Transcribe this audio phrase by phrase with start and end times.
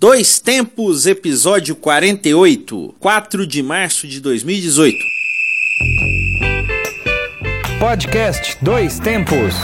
[0.00, 4.96] Dois Tempos, episódio 48, 4 de março de 2018.
[7.78, 9.56] Podcast Dois Tempos.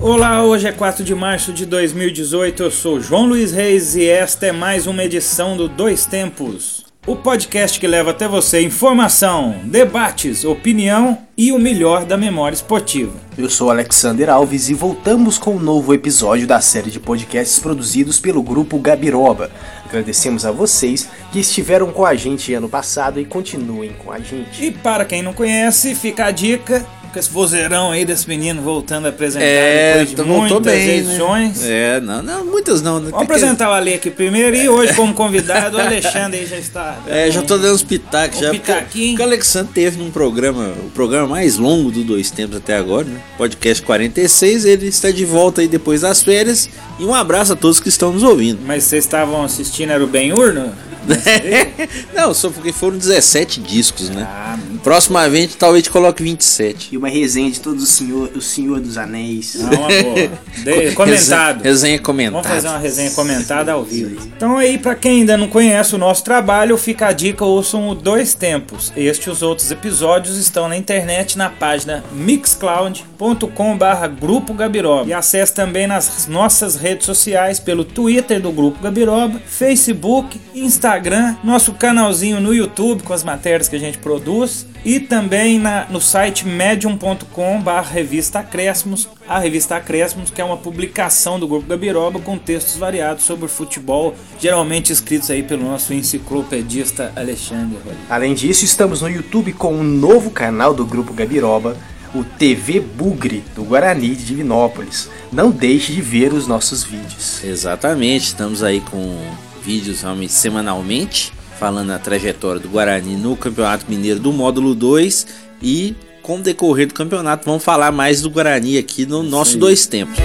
[0.00, 2.60] Olá, hoje é 4 de março de 2018.
[2.60, 6.83] Eu sou João Luiz Reis e esta é mais uma edição do Dois Tempos.
[7.06, 13.12] O podcast que leva até você informação, debates, opinião e o melhor da memória esportiva.
[13.36, 18.18] Eu sou Alexander Alves e voltamos com um novo episódio da série de podcasts produzidos
[18.18, 19.50] pelo grupo Gabiroba.
[19.84, 24.64] Agradecemos a vocês que estiveram com a gente ano passado e continuem com a gente.
[24.64, 29.06] E para quem não conhece, fica a dica com esse vozeirão aí desse menino voltando
[29.06, 31.60] a apresentar É, depois de muitas bem, edições.
[31.62, 31.68] né?
[31.96, 33.00] É, não, não, muitas não.
[33.00, 33.08] né?
[33.10, 36.46] Vamos Tem que- apresentar o Ale aqui primeiro e hoje como convidado o Alexandre aí
[36.46, 36.98] já está.
[37.06, 38.48] É, já tô dando uns pitacos já.
[38.50, 39.10] porque- pitaquinho.
[39.12, 43.04] Porque o Alexandre teve num programa, o programa mais longo do Dois Tempos até agora,
[43.06, 43.20] né?
[43.38, 46.68] Podcast 46, ele está de volta aí depois das férias.
[46.98, 48.58] E um abraço a todos que estão nos ouvindo.
[48.66, 50.52] Mas vocês estavam assistindo, era o Ben-Hur?
[50.52, 50.72] no-
[52.14, 54.26] Não, só porque foram 17 discos, né?
[54.28, 56.90] Ah, Próxima vez talvez te coloque 27.
[56.92, 59.54] E uma resenha de todos os senhor, o Senhor dos Anéis.
[59.54, 60.14] não, uma boa.
[60.58, 61.62] De- comentado.
[61.62, 62.42] Resenha, resenha comentada.
[62.42, 64.20] Vamos fazer uma resenha comentada ao vivo.
[64.36, 67.94] Então aí, pra quem ainda não conhece o nosso trabalho, fica a dica, ouçam o
[67.94, 68.92] Dois Tempos.
[68.96, 75.08] Este e os outros episódios estão na internet na página mixcloud.com barra Grupo Gabiroba.
[75.08, 80.93] E acesse também nas nossas redes sociais pelo Twitter do Grupo Gabiroba, Facebook, Instagram,
[81.42, 86.00] nosso canalzinho no YouTube com as matérias que a gente produz e também na- no
[86.00, 92.18] site medium.com barra revista Acréscimos, a revista Acréscimos que é uma publicação do Grupo Gabiroba
[92.20, 97.78] com textos variados sobre futebol, geralmente escritos aí pelo nosso enciclopedista Alexandre.
[98.08, 101.76] Além disso, estamos no YouTube com um novo canal do grupo Gabiroba,
[102.14, 105.10] o TV Bugre, do Guarani de Divinópolis.
[105.32, 107.42] Não deixe de ver os nossos vídeos.
[107.42, 109.18] Exatamente, estamos aí com
[109.64, 115.26] vídeos realmente semanalmente, falando a trajetória do Guarani no Campeonato Mineiro do módulo 2
[115.62, 119.86] e com o decorrer do campeonato vamos falar mais do Guarani aqui no nosso dois
[119.86, 120.18] tempos.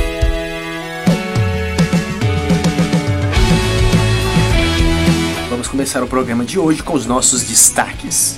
[5.49, 8.37] Vamos começar o programa de hoje com os nossos destaques.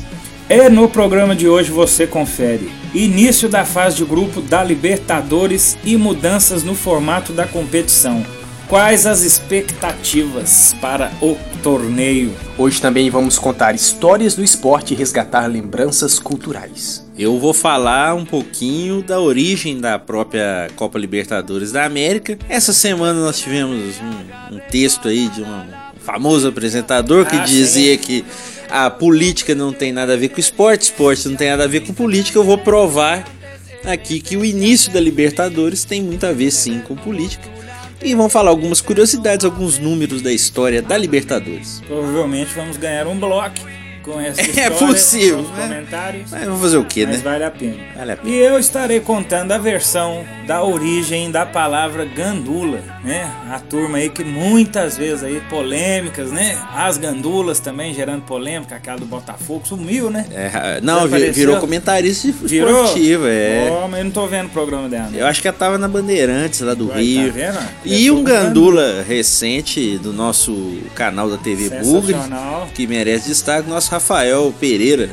[0.49, 5.95] E no programa de hoje você confere início da fase de grupo da Libertadores e
[5.95, 8.23] mudanças no formato da competição.
[8.71, 12.33] Quais as expectativas para o torneio?
[12.57, 17.05] Hoje também vamos contar histórias do esporte e resgatar lembranças culturais.
[17.19, 22.39] Eu vou falar um pouquinho da origem da própria Copa Libertadores da América.
[22.47, 25.63] Essa semana nós tivemos um, um texto aí de um
[25.99, 28.23] famoso apresentador que Ah, dizia que
[28.69, 31.81] a política não tem nada a ver com esporte, esporte não tem nada a ver
[31.81, 32.39] com política.
[32.39, 33.27] Eu vou provar
[33.83, 37.59] aqui que o início da Libertadores tem muito a ver sim com política.
[38.03, 41.83] E vamos falar algumas curiosidades, alguns números da história da Libertadores.
[41.85, 43.59] Provavelmente vamos ganhar um bloco
[44.03, 45.67] com essa É história, possível, com né?
[45.67, 46.31] comentários.
[46.31, 47.17] Mas vamos fazer o que, né?
[47.23, 47.75] vale a pena.
[47.95, 48.29] Vale a pena.
[48.29, 53.31] E eu estarei contando a versão da origem da palavra gandula, né?
[53.49, 56.57] A turma aí que muitas vezes aí polêmicas, né?
[56.75, 60.25] As gandulas também gerando polêmica, aquela do Botafogo sumiu, né?
[60.31, 61.33] É, não, vi- Desapareceu?
[61.33, 62.83] virou comentarista Virou?
[62.85, 63.69] esportivo, é.
[63.71, 65.09] Ó, mas eu não tô vendo o programa dela.
[65.09, 65.21] né?
[65.21, 67.27] Eu acho que ela tava na Bandeirantes lá do Ué, Rio.
[67.27, 67.59] tá vendo?
[67.85, 72.15] E Eu um gandula recente do nosso canal da TV Bugre,
[72.73, 75.09] que merece destaque, nosso Rafael Pereira,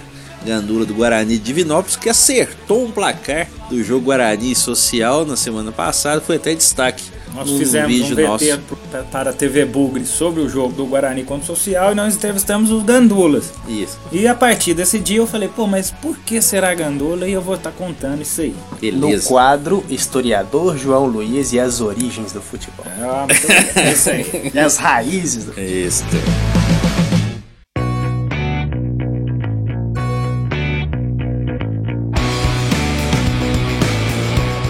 [0.46, 5.72] gandula do Guarani de Divinópolis, que acertou um placar do jogo Guarani Social na semana
[5.72, 7.02] passada, foi até destaque
[7.34, 8.44] Nós fizemos vídeo um nosso.
[8.44, 8.78] VT pro-
[9.10, 12.70] para a TV Bugre sobre o jogo do Guarani contra o Social e nós entrevistamos
[12.70, 13.52] os gandulas.
[13.68, 17.28] Isso, E a partir desse dia eu falei, pô, mas por que será gandula?
[17.28, 18.54] E eu vou estar contando isso aí.
[18.92, 19.26] No beleza.
[19.28, 22.86] quadro Historiador João Luiz e as origens do futebol.
[23.00, 23.84] Ah, muito bem.
[23.84, 24.50] É isso aí.
[24.54, 26.04] E as raízes do Isso.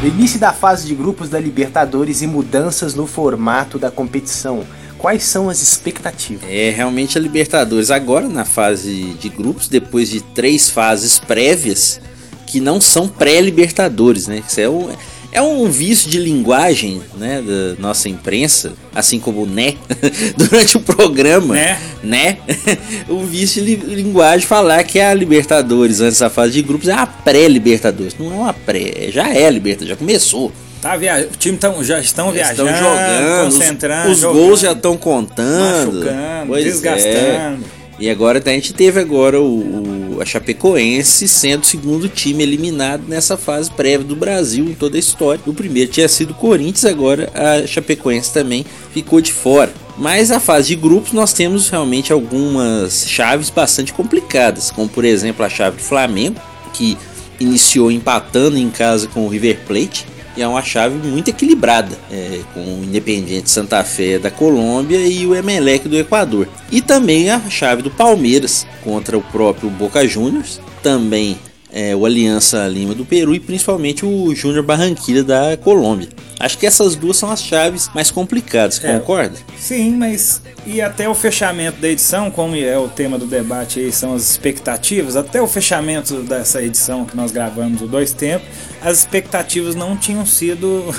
[0.00, 4.64] O início da fase de grupos da Libertadores e mudanças no formato da competição.
[4.96, 6.48] Quais são as expectativas?
[6.48, 12.00] É realmente a Libertadores agora na fase de grupos, depois de três fases prévias
[12.46, 14.42] que não são pré-Libertadores, né?
[14.46, 14.88] Isso é um,
[15.30, 19.74] é um vício de linguagem, né, da nossa imprensa, assim como o né
[20.36, 21.78] durante o programa, Né?
[22.02, 22.38] né?
[23.08, 26.92] um vício de li- linguagem falar que a Libertadores antes da fase de grupos é
[26.94, 30.50] a pré-Libertadores, não é uma pré, já é a Libertadores, já começou.
[30.80, 31.28] Tá via...
[31.32, 31.82] O time tão...
[31.82, 36.46] já estão Eles viajando, estão jogando, os- concentrando, os, jogando, gols já estão contando, machucando,
[36.46, 37.56] Pois é.
[37.98, 43.02] E agora a gente teve agora o, o, a Chapecoense sendo o segundo time eliminado
[43.08, 45.40] nessa fase prévia do Brasil em toda a história.
[45.46, 49.72] O primeiro tinha sido o Corinthians, agora a Chapecoense também ficou de fora.
[49.96, 55.44] Mas a fase de grupos nós temos realmente algumas chaves bastante complicadas, como por exemplo
[55.44, 56.40] a chave do Flamengo,
[56.72, 56.96] que
[57.40, 60.06] iniciou empatando em casa com o River Plate
[60.38, 65.26] e é uma chave muito equilibrada, é, com o Independiente Santa Fé da Colômbia e
[65.26, 66.46] o Emelec do Equador.
[66.70, 71.36] E também a chave do Palmeiras contra o próprio Boca Juniors, também
[71.78, 76.08] é, o Aliança Lima do Peru e principalmente o Júnior Barranquilla da Colômbia.
[76.40, 79.36] Acho que essas duas são as chaves mais complicadas, é, concorda?
[79.56, 83.92] Sim, mas e até o fechamento da edição, como é o tema do debate aí,
[83.92, 88.48] são as expectativas, até o fechamento dessa edição que nós gravamos o dois tempos,
[88.82, 90.92] as expectativas não tinham sido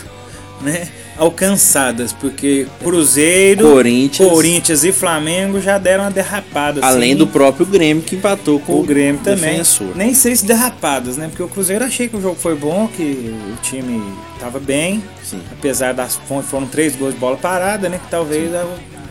[0.61, 6.81] né, alcançadas, porque Cruzeiro, Corinthians, Corinthians e Flamengo já deram uma derrapada.
[6.83, 9.51] Além assim, do próprio Grêmio que empatou com o Grêmio também.
[9.51, 9.95] Defensor.
[9.95, 11.27] Nem sei se derrapadas, né?
[11.27, 14.01] Porque o Cruzeiro achei que o jogo foi bom, que o time
[14.35, 15.41] estava bem, Sim.
[15.51, 16.19] apesar das
[16.49, 17.99] foram três gols de bola parada, né?
[18.03, 18.51] Que talvez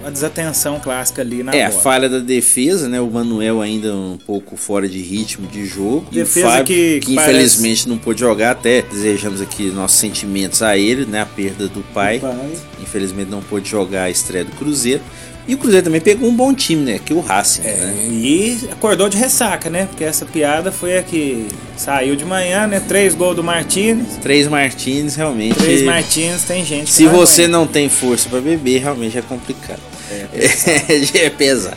[0.08, 1.78] a desatenção clássica ali na É, bola.
[1.78, 3.00] a falha da defesa, né?
[3.00, 6.06] O Manuel ainda um pouco fora de ritmo de jogo.
[6.10, 7.88] Defesa e o Fábio, que, que infelizmente parece...
[7.88, 11.20] não pôde jogar, até desejamos aqui nossos sentimentos a ele, né?
[11.22, 12.18] A perda do pai.
[12.18, 12.34] pai.
[12.80, 15.02] Infelizmente não pôde jogar a estreia do Cruzeiro.
[15.46, 17.00] E o Cruzeiro também pegou um bom time, né?
[17.02, 17.94] Que o Racing, é, né?
[18.10, 19.86] E acordou de ressaca, né?
[19.86, 22.80] Porque essa piada foi a que saiu de manhã, né?
[22.86, 24.18] Três gols do Martins.
[24.20, 25.56] Três Martins, realmente.
[25.56, 29.80] Três Martins, tem gente Se você não tem força para beber, realmente é complicado.
[30.10, 31.76] É, é pesado.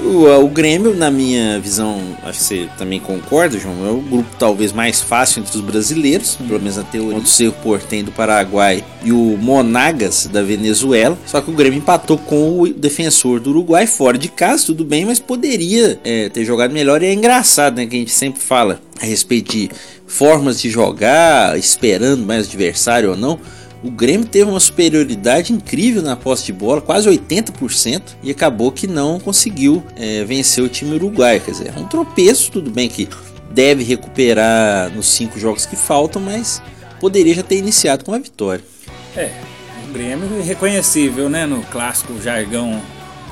[0.00, 4.28] O, o Grêmio, na minha visão, acho que você também concorda, João, é o grupo
[4.38, 6.46] talvez mais fácil entre os brasileiros, hum.
[6.46, 7.18] pelo menos na teoria.
[7.18, 11.16] O Cerro Portem do Paraguai e o Monagas da Venezuela.
[11.26, 15.04] Só que o Grêmio empatou com o defensor do Uruguai fora de casa, tudo bem,
[15.04, 17.02] mas poderia é, ter jogado melhor.
[17.02, 19.70] E é engraçado, né, que a gente sempre fala a respeito de
[20.06, 23.38] formas de jogar, esperando mais adversário ou não.
[23.84, 28.86] O Grêmio teve uma superioridade incrível na posse de bola, quase 80%, e acabou que
[28.86, 31.38] não conseguiu é, vencer o time uruguaio.
[31.42, 33.06] Quer dizer, é um tropeço, tudo bem que
[33.50, 36.62] deve recuperar nos cinco jogos que faltam, mas
[36.98, 38.64] poderia já ter iniciado com a vitória.
[39.14, 39.30] É,
[39.86, 42.80] o Grêmio é reconhecível, né, no clássico jargão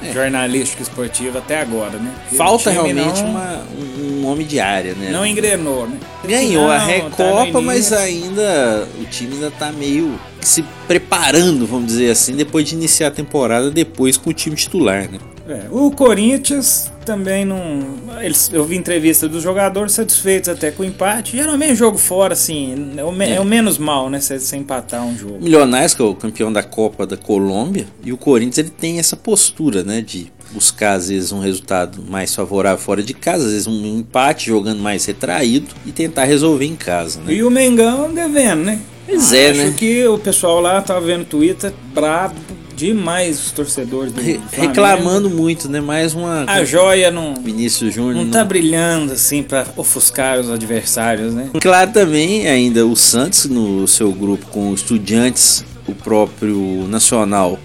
[0.02, 0.12] é.
[0.12, 2.12] jornalístico esportivo até agora, né?
[2.36, 3.66] Falta realmente não, uma,
[3.98, 5.10] um homem de área, né?
[5.10, 5.98] Não engrenou, né?
[6.24, 11.66] Ganhou não, a tá Recopa, tá mas ainda o time ainda tá meio se preparando,
[11.66, 15.18] vamos dizer assim, depois de iniciar a temporada, depois com o time titular, né?
[15.48, 17.84] É, o Corinthians também não.
[18.20, 21.36] Eles, eu vi entrevista dos jogadores satisfeitos até com o empate.
[21.36, 23.34] Geralmente jogo fora, assim, é o, é.
[23.34, 24.20] é o menos mal, né?
[24.20, 25.38] Se você empatar um jogo.
[25.40, 29.16] Milionários, que é o campeão da Copa da Colômbia, e o Corinthians ele tem essa
[29.16, 30.00] postura, né?
[30.00, 34.46] De buscar às vezes um resultado mais favorável fora de casa, às vezes um empate
[34.46, 37.20] jogando mais retraído e tentar resolver em casa.
[37.20, 37.34] Né?
[37.34, 38.78] E o Mengão devendo, né?
[39.06, 39.74] Pois é, Acho né?
[39.76, 42.34] que o pessoal lá tava vendo Twitter brabo
[42.74, 45.80] demais os torcedores do Re Reclamando muito, né?
[45.80, 46.44] Mais uma.
[46.48, 47.34] A joia não.
[47.34, 48.16] Vinícius Júnior.
[48.16, 51.50] Não, não tá brilhando assim para ofuscar os adversários, né?
[51.60, 57.58] Claro também, ainda o Santos no seu grupo com estudiantes, o próprio Nacional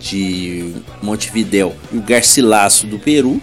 [0.00, 3.40] de Montevidéu e o Garcilaso do Peru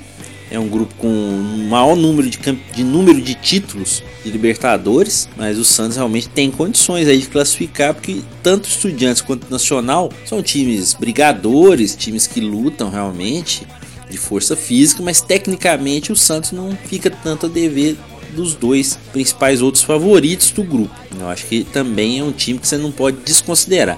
[0.49, 5.57] é um grupo com um maior número de, de número de títulos de Libertadores, mas
[5.57, 10.93] o Santos realmente tem condições aí de classificar, porque tanto Estudiantes quanto Nacional são times
[10.93, 13.65] brigadores, times que lutam realmente
[14.09, 17.97] de força física, mas tecnicamente o Santos não fica tanto a dever
[18.35, 20.93] dos dois principais outros favoritos do grupo.
[21.19, 23.97] Eu acho que também é um time que você não pode desconsiderar.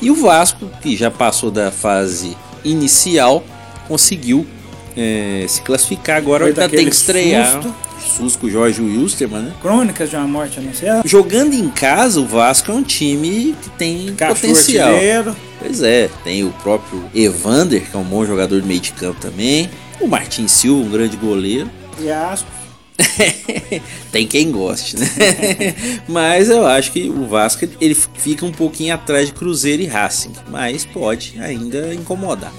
[0.00, 3.44] E o Vasco, que já passou da fase inicial,
[3.86, 4.46] conseguiu
[4.96, 7.62] é, se classificar agora, ainda tem que estrear.
[7.62, 7.74] Susto.
[8.04, 9.54] Susco Jorge Wilstermann, né?
[9.60, 11.02] Crônicas de uma morte anunciada.
[11.06, 14.92] Jogando em casa, o Vasco é um time que tem Cachorro potencial.
[14.92, 15.36] Artilheiro.
[15.58, 19.18] Pois é, tem o próprio Evander, que é um bom jogador de meio de campo
[19.20, 19.70] também.
[20.00, 21.70] O Martin Silva, um grande goleiro.
[21.98, 22.48] E Asco.
[24.12, 25.08] tem quem goste, né?
[26.06, 30.32] mas eu acho que o Vasco ele fica um pouquinho atrás de Cruzeiro e Racing,
[30.48, 32.52] mas pode ainda incomodar.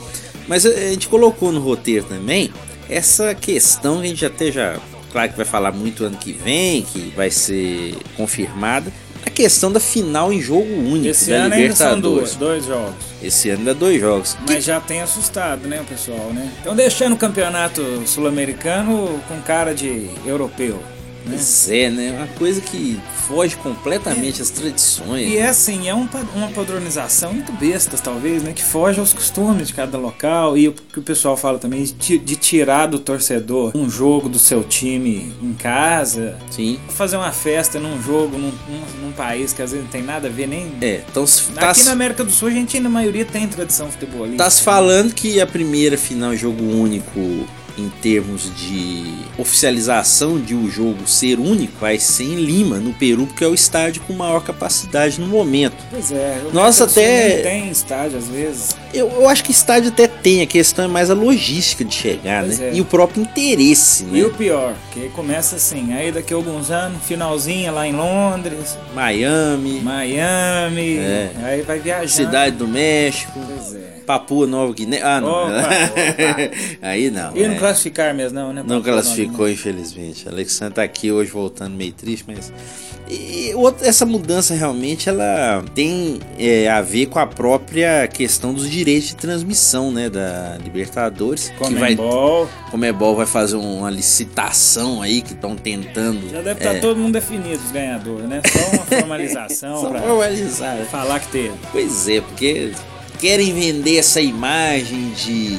[0.48, 2.52] Mas a gente colocou no roteiro também
[2.90, 4.80] essa questão que a gente até já,
[5.12, 8.92] claro que vai falar muito ano que vem, que vai ser confirmada.
[9.26, 12.30] A questão da final em jogo único Esse da ano Libertadores.
[12.30, 13.06] São dois, dois jogos.
[13.24, 14.38] Esse ano ainda dois jogos.
[14.46, 14.62] Mas que...
[14.62, 16.52] já tem assustado, né, o pessoal, né?
[16.58, 20.80] Estão deixando o campeonato sul-americano com cara de europeu.
[21.28, 22.12] Pois é, né?
[22.12, 25.28] Uma coisa que foge completamente às tradições.
[25.28, 28.54] E é assim, é um uma padronização muito bestas, talvez, né?
[28.54, 30.58] Que foge aos costumes de cada local.
[30.58, 34.38] E o que o pessoal fala também de, de tirar do torcedor um jogo do
[34.40, 36.38] seu time em casa.
[36.52, 36.80] Sim.
[36.90, 40.28] Fazer uma festa num jogo, num, num- num país que às vezes não tem nada
[40.28, 40.72] a ver nem.
[40.82, 43.90] É, então se tá, Aqui na América do Sul a gente, na maioria, tem tradição
[43.92, 44.44] futebolística.
[44.44, 47.20] tá se falando que a primeira final é jogo único
[47.78, 49.04] em termos de
[49.38, 53.54] oficialização de o jogo ser único vai ser em Lima, no Peru, porque é o
[53.54, 55.76] estádio com maior capacidade no momento.
[55.90, 56.42] Pois é.
[56.50, 58.76] o Nossa, até- tem estádio às vezes.
[58.94, 62.44] Eu, eu acho que estádio até tem, a questão é mais a logística de chegar,
[62.46, 62.70] Pois né?
[62.70, 62.74] é.
[62.76, 64.20] E o próprio interesse, né?
[64.20, 68.78] E o pior, que começa assim, aí daqui a alguns anos, finalzinha lá em Londres,
[68.94, 71.32] Miami, Miami, É.
[71.44, 72.08] aí vai viajar.
[72.08, 73.95] Cidade do México, Pois é.
[74.06, 75.02] Papua Nova Guiné.
[75.02, 75.30] Ah, não.
[75.30, 76.52] Opa, opa.
[76.82, 77.36] Aí não.
[77.36, 77.58] E não é.
[77.58, 78.64] classificar mesmo não, né?
[78.66, 80.28] Não classificou, infelizmente.
[80.28, 82.52] Alexandre tá aqui hoje voltando meio triste, mas.
[83.08, 88.68] E outra- essa mudança realmente ela tem é, a ver com a própria questão dos
[88.68, 91.96] direitos de transmissão, né, da Libertadores, que vai.
[92.72, 96.30] Comebol vai fazer uma licitação aí que estão tentando.
[96.32, 98.42] Já deve estar é, todo mundo definido os ganhadores, né?
[98.52, 100.78] Só uma formalização só pra formalizar.
[100.86, 101.54] falar que teve.
[101.72, 102.72] Pois é, porque
[103.26, 105.58] querem vender essa imagem de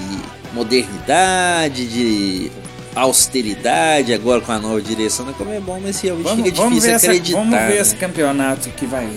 [0.54, 2.52] modernidade, de
[2.94, 7.06] austeridade agora com a nova direção da Comebol, mas realmente Vamos, fica vamos difícil essa,
[7.08, 7.38] acreditar.
[7.38, 7.80] vamos ver né?
[7.80, 9.10] esse campeonato que vai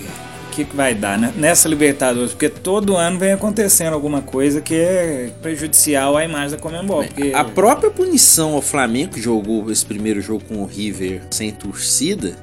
[0.51, 1.31] que que vai dar né?
[1.37, 6.57] nessa Libertadores, porque todo ano vem acontecendo alguma coisa que é prejudicial à imagem da
[6.57, 7.03] Comembol.
[7.03, 11.51] Porque A própria punição ao Flamengo, que jogou esse primeiro jogo com o River sem
[11.51, 12.35] torcida,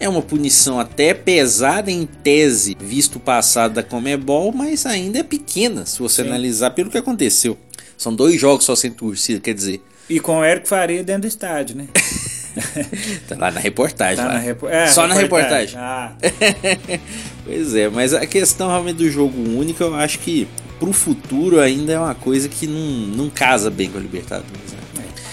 [0.00, 5.22] é uma punição até pesada em tese, visto o passado da Comebol, mas ainda é
[5.22, 6.28] pequena se você Sim.
[6.28, 7.56] analisar pelo que aconteceu.
[7.96, 11.26] São dois jogos só sem torcida, quer dizer, E com o Érico Faria dentro do
[11.28, 11.86] estádio, né?
[13.28, 14.16] tá lá na reportagem.
[14.16, 14.34] Tá lá.
[14.34, 15.76] na repo- é, Só na reportagem.
[15.78, 16.12] Ah,
[17.44, 20.48] Pois é, mas a questão realmente do jogo único, eu acho que
[20.78, 22.80] pro futuro ainda é uma coisa que não,
[23.16, 24.72] não casa bem com a Libertadores.
[24.72, 24.78] né?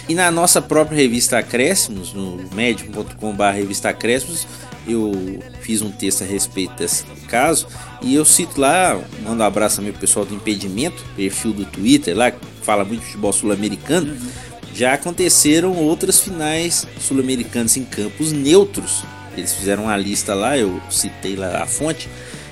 [0.07, 4.45] E na nossa própria revista Acréscimos, no medium.com.br revista Acréscimos,
[4.85, 7.67] eu fiz um texto a respeito desse caso
[8.01, 12.15] e eu cito lá, mando um abraço também pro pessoal do Impedimento, perfil do Twitter
[12.15, 14.17] lá, que fala muito de futebol sul-americano.
[14.73, 19.03] Já aconteceram outras finais sul-americanas em campos neutros.
[19.37, 22.09] Eles fizeram uma lista lá, eu citei lá a fonte,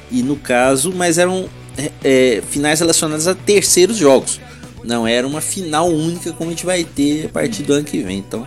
[0.09, 4.39] e no caso, mas eram é, é, finais relacionadas a terceiros jogos.
[4.83, 7.99] Não era uma final única como a gente vai ter a partir do ano que
[8.01, 8.17] vem.
[8.17, 8.45] Então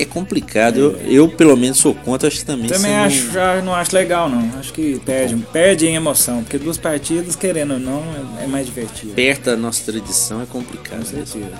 [0.00, 0.78] é complicado.
[0.78, 2.68] Eu, eu pelo menos sou contra, acho que também.
[2.68, 4.48] também não- acho, já não acho legal, não.
[4.58, 8.02] Acho que perde, perde em emoção, porque duas partidas, querendo ou não,
[8.40, 9.12] é, é mais divertido.
[9.14, 11.04] perto da nossa tradição é complicado.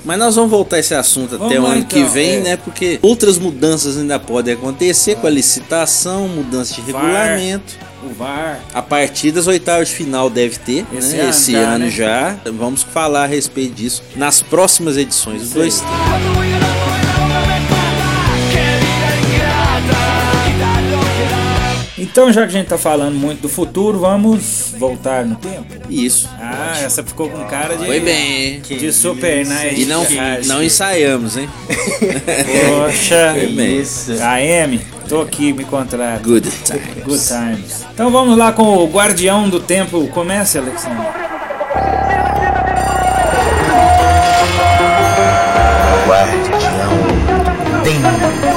[0.04, 2.34] Mas nós vamos voltar a esse assunto até Vamos o lá, ano que então, vem,
[2.36, 2.40] é.
[2.40, 2.56] né?
[2.56, 7.02] Porque outras mudanças ainda podem acontecer com a licitação, mudança de VAR.
[7.04, 8.60] regulamento o VAR.
[8.72, 10.98] A partir das oitavas de final deve ter, né?
[10.98, 11.20] esse, né?
[11.20, 11.90] ano, esse já, ano né?
[11.90, 12.36] já.
[12.52, 15.82] Vamos falar a respeito disso nas próximas edições dois
[22.10, 25.66] Então, já que a gente tá falando muito do futuro, vamos voltar no tempo.
[25.90, 26.28] Isso.
[26.40, 27.84] Ah, essa ficou com cara de.
[27.84, 28.60] Foi bem.
[28.60, 29.82] De super nice.
[29.82, 30.06] E não,
[30.46, 31.48] não ensaiamos, hein?
[31.66, 33.34] Poxa.
[33.36, 33.80] Foi bem.
[33.80, 34.12] Isso.
[34.22, 36.22] AM, tô aqui, me contrata.
[36.24, 37.04] Good times.
[37.04, 37.86] Good times.
[37.92, 40.08] Então vamos lá com o Guardião do Tempo.
[40.08, 41.06] Comece, Alexandre.
[48.44, 48.47] E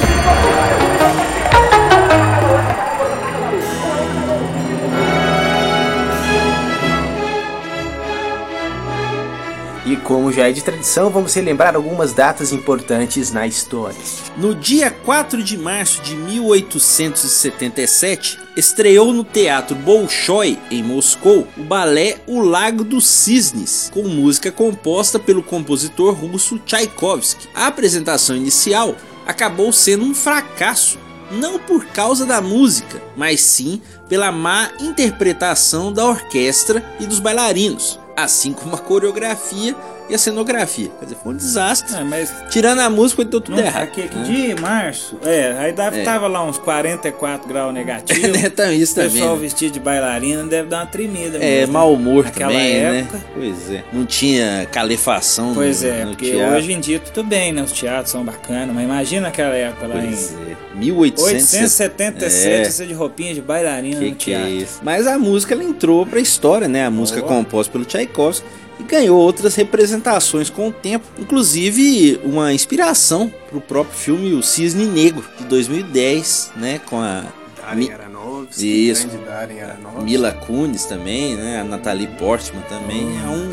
[10.11, 13.95] como já é de tradição, vamos relembrar algumas datas importantes na história.
[14.35, 22.17] No dia 4 de março de 1877, estreou no Teatro Bolshoi, em Moscou, o balé
[22.27, 27.47] O Lago dos Cisnes, com música composta pelo compositor russo Tchaikovsky.
[27.55, 30.99] A apresentação inicial acabou sendo um fracasso,
[31.31, 37.97] não por causa da música, mas sim pela má interpretação da orquestra e dos bailarinos,
[38.17, 39.73] assim como a coreografia
[40.11, 40.91] e a cenografia.
[40.99, 41.95] Quer dizer, foi um desastre.
[41.95, 43.83] Ah, mas Tirando a música, deu tudo não, errado.
[43.83, 44.23] aqui, aqui né?
[44.23, 46.03] de março, é, aí dava, É.
[46.03, 48.21] tava lá uns 44 graus negativos.
[48.41, 49.11] É, então isso o também.
[49.11, 49.41] pessoal né?
[49.41, 51.37] vestido de bailarina deve dar uma tremida.
[51.37, 51.73] É, mesmo.
[51.73, 53.17] mau humor Naquela também, época.
[53.17, 53.23] né?
[53.33, 53.83] Pois é.
[53.93, 56.55] Não tinha calefação Pois no, é, no porque teatro.
[56.57, 57.61] hoje em dia tudo bem, né?
[57.63, 60.55] Os teatros são bacanas, mas imagina aquela época lá Pois em é.
[60.75, 61.63] 1877.
[61.63, 62.69] 877, É.
[62.71, 64.53] você de roupinha de bailarina Que no que é teatro.
[64.55, 64.79] isso?
[64.83, 66.85] Mas a música ela entrou pra história, né?
[66.85, 68.45] A música composta pelo Tchaikovsky
[68.81, 74.41] e ganhou outras representações com o tempo, inclusive uma inspiração para o próprio filme O
[74.43, 77.23] Cisne Negro de 2010, né, com a
[77.57, 79.07] Darren Mi- Aronofsky, Isso.
[79.07, 80.03] grande Darren Aronofsky.
[80.03, 83.49] Mila Kunis também, né, a Natalie Portman também é um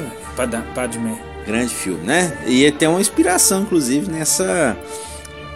[0.75, 1.18] Padmé.
[1.47, 2.37] grande filme, né?
[2.47, 4.76] E tem uma inspiração inclusive nessa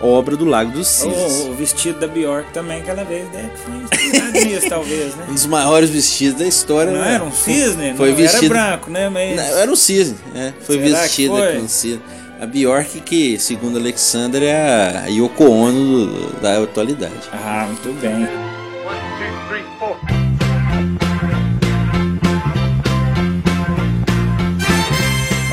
[0.03, 1.45] obra do Lago dos Cisnes.
[1.45, 3.51] O, o vestido da Bjork também, aquela vez, né?
[3.65, 5.27] Foi inspirado nisso, talvez, né?
[5.31, 6.93] Um dos maiores vestidos da história.
[6.93, 7.15] Não né?
[7.15, 7.95] era um cisne?
[7.95, 9.09] Foi não, vestido Era branco, né?
[9.09, 9.37] Mas...
[9.37, 10.53] Não, era um cisne, é.
[10.63, 11.61] Foi Será foi?
[11.61, 12.03] com cisne.
[12.41, 17.15] A Bjork, que segundo Alexander é a Yoko Ono da atualidade.
[17.33, 18.42] Ah, muito bem.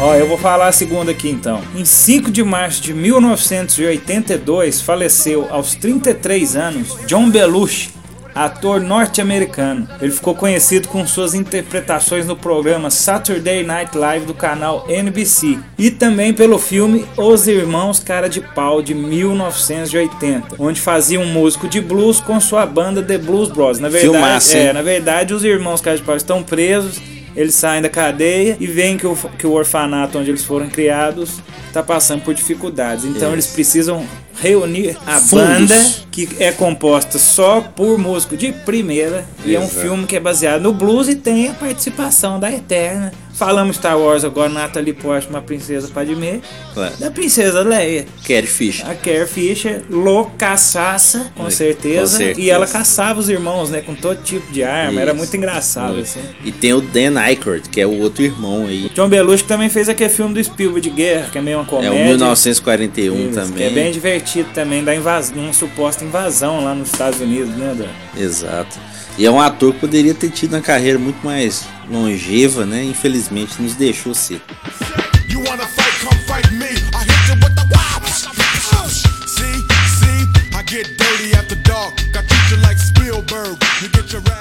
[0.02, 1.62] Ó, eu vou falar a segunda aqui então.
[1.76, 7.90] Em 5 de março de 1982, faleceu aos 33 anos John Belushi,
[8.34, 9.90] ator norte-americano.
[10.02, 15.92] Ele ficou conhecido com suas interpretações no programa Saturday Night Live do canal NBC e
[15.92, 21.82] também pelo filme Os Irmãos Cara de Pau de 1980, onde fazia um músico de
[21.82, 23.80] blues com sua banda The Blues Bros.
[23.80, 24.68] Na verdade, Filmaço, hein?
[24.68, 27.19] é, na verdade, os irmãos Cara de Pau estão presos.
[27.36, 31.42] Eles saem da cadeia e veem que o, que o orfanato onde eles foram criados
[31.68, 33.06] está passando por dificuldades.
[33.06, 34.06] Então eles precisam
[34.42, 35.48] reunir a Fundos.
[35.48, 40.20] banda que é composta só por músico de primeira e é um filme que é
[40.20, 43.12] baseado no blues e tem a participação da Eterna.
[43.40, 46.42] Falamos Star Wars agora, Natalie Portman, a princesa Padmé,
[46.74, 46.94] Claro.
[47.00, 48.06] da princesa Leia.
[48.28, 48.86] Carrie Fisher.
[48.86, 52.18] A Carrie Fisher, loucaçaça, com Com certeza.
[52.18, 52.42] certeza.
[52.42, 53.82] E ela caçava os irmãos, né?
[53.82, 55.00] Com todo tipo de arma.
[55.00, 55.18] Era Isso.
[55.20, 56.02] muito engraçado, Muito.
[56.04, 56.20] assim.
[56.44, 58.90] E tem o Dan Aykroyd, que é o outro irmão aí.
[58.94, 61.68] John Belushi também fez aquele filme do Spielberg de guerra, que é meio uma É
[61.70, 61.92] comédia.
[61.94, 63.54] o 1941 Isso, também.
[63.58, 67.74] Que é bem divertido também, da invasão, uma suposta invasão lá nos Estados Unidos, né,
[67.78, 68.22] Dan?
[68.22, 68.78] Exato.
[69.18, 72.84] E é um ator que poderia ter tido uma carreira muito mais longeva, né?
[72.84, 74.42] Infelizmente nos deixou cedo.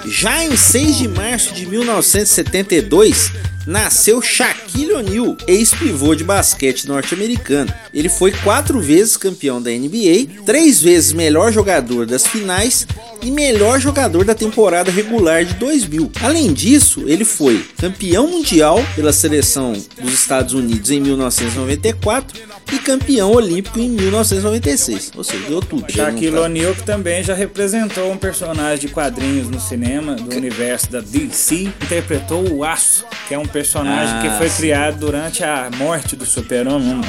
[0.06, 3.32] Já em 6 de março de 1972,
[3.68, 7.70] nasceu Shaquille O'Neal, ex-pivô de basquete norte-americano.
[7.92, 12.86] Ele foi quatro vezes campeão da NBA, três vezes melhor jogador das finais
[13.20, 16.10] e melhor jogador da temporada regular de 2000.
[16.22, 22.40] Além disso, ele foi campeão mundial pela seleção dos Estados Unidos em 1994
[22.72, 25.12] e campeão olímpico em 1996.
[25.14, 25.90] Ou seja, deu tudo.
[25.92, 31.00] Shaquille O'Neal que também já representou um personagem de quadrinhos no cinema do universo da
[31.00, 33.57] DC, interpretou o Aço, que é um personagem
[34.14, 34.56] Ah, que foi sim.
[34.62, 37.00] criado durante a morte do Super-Homem,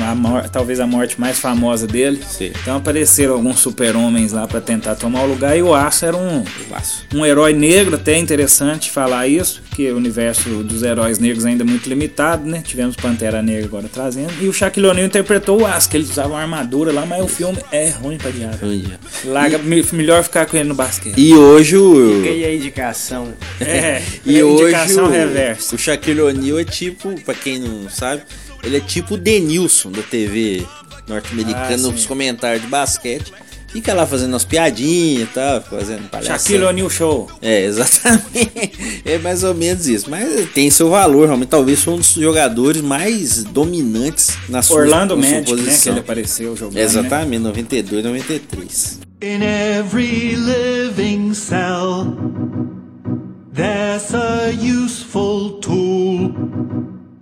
[0.43, 2.21] a talvez a morte mais famosa dele.
[2.27, 2.51] Sim.
[2.61, 6.43] Então apareceram alguns super-homens lá pra tentar tomar o lugar e o Aço era um
[6.73, 7.05] Aço.
[7.13, 11.67] um herói negro, até interessante falar isso, porque o universo dos heróis negros ainda é
[11.67, 12.61] muito limitado, né?
[12.65, 14.31] Tivemos Pantera Negra agora trazendo.
[14.41, 17.57] E o Shaquille O'Neal interpretou o Aço, que eles usavam armadura lá, mas o filme
[17.71, 18.57] é ruim pra diabo.
[18.63, 18.99] Olha.
[19.25, 21.15] Larga, me- melhor ficar com ele no basquete.
[21.17, 22.17] E hoje o.
[22.17, 23.33] Fica aí a indicação.
[23.59, 25.75] É, E hoje indicação o, reversa.
[25.75, 28.23] o Shaquille O'Neal é tipo, pra quem não sabe,
[28.63, 30.65] ele é tipo o Denilson da TV
[31.07, 33.33] norte-americana Ah, nos comentários de basquete.
[33.71, 36.39] Fica lá fazendo umas piadinhas e tal, fazendo palhaçada.
[36.39, 37.29] Shaquille O'Neal Show.
[37.39, 38.71] É, exatamente.
[39.05, 40.09] É mais ou menos isso.
[40.09, 41.49] Mas tem seu valor, realmente.
[41.49, 45.57] Talvez foi um dos jogadores mais dominantes na sua, Orlando na sua Magic, né?
[45.57, 45.93] Que posição.
[45.93, 46.75] ele apareceu jogando.
[46.75, 46.81] né?
[46.83, 48.99] Exatamente, 92, 93.
[49.21, 52.15] In every living cell,
[53.59, 56.33] there's a useful tool.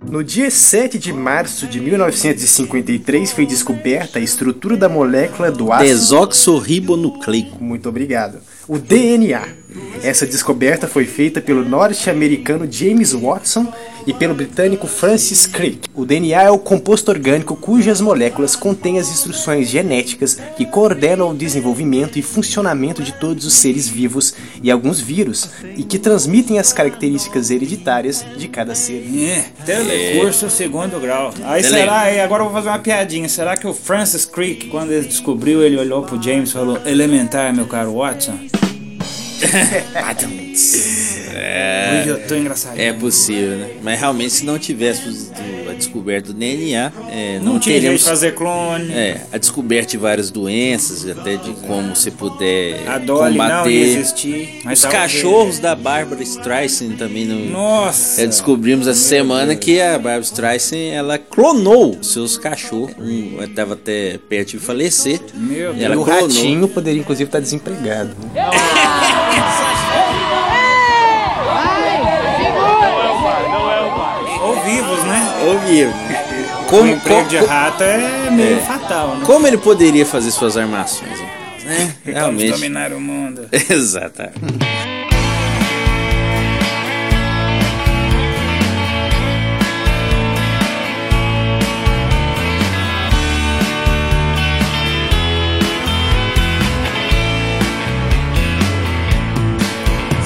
[0.08, 5.90] No dia 7 de março de 1953 foi descoberta a estrutura da molécula do ácido.
[5.90, 7.62] Desoxirribonucleico.
[7.62, 8.38] Muito obrigado.
[8.68, 9.48] O DNA.
[10.02, 13.72] Essa descoberta foi feita pelo norte-americano James Watson
[14.06, 15.88] e pelo britânico Francis Crick.
[15.94, 21.34] O DNA é o composto orgânico cujas moléculas contêm as instruções genéticas que coordenam o
[21.34, 26.72] desenvolvimento e funcionamento de todos os seres vivos e alguns vírus, e que transmitem as
[26.72, 29.04] características hereditárias de cada ser.
[29.18, 31.32] É, telecurso segundo grau.
[31.44, 33.28] Aí Tele- será, aí agora eu vou fazer uma piadinha.
[33.28, 37.54] Será que o Francis Crick, quando ele descobriu, ele olhou pro James e falou: Elementar,
[37.54, 38.38] meu caro Watson?
[39.38, 41.07] @웃 음.
[42.00, 42.78] Hoje eu tô engraçado.
[42.78, 43.70] É possível, né?
[43.82, 45.30] Mas realmente, se não tivéssemos
[45.68, 48.92] a descoberta do DNA, é, não, não tinha jeito teríamos de fazer clone.
[48.92, 53.50] é, a descoberta de várias doenças, até de como você puder A Dolly não ia
[53.54, 53.70] combater.
[53.72, 54.60] existir.
[54.64, 57.38] Mas Os cachorros da Bárbara Streisand também não.
[57.38, 58.22] Nossa!
[58.22, 62.94] É, descobrimos essa semana que a Barbara Streisand ela clonou seus cachorros.
[62.98, 65.20] Um estava até perto de falecer.
[65.34, 65.82] Meu E Deus.
[65.82, 66.22] ela E o clonou.
[66.28, 68.10] ratinho poderia inclusive estar desempregado.
[68.34, 68.42] né?
[75.48, 76.24] Ou vivos, né?
[76.26, 79.22] Ô, Bia, O como, emprego como, de rato é meio fatal, né?
[79.24, 81.18] como ele poderia fazer suas armações?
[81.64, 81.94] Né?
[82.04, 82.52] Vamos Realmente.
[82.52, 83.48] dominar o mundo.
[83.70, 84.97] Exatamente.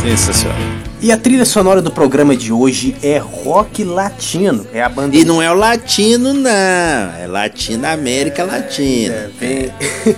[0.02, 0.58] Sensacional.
[1.00, 4.66] E a trilha sonora do programa de hoje é rock latino.
[4.72, 5.16] É a banda.
[5.16, 6.50] E não é o latino, não.
[6.50, 9.30] É Latino América Latina.
[9.38, 9.70] bem-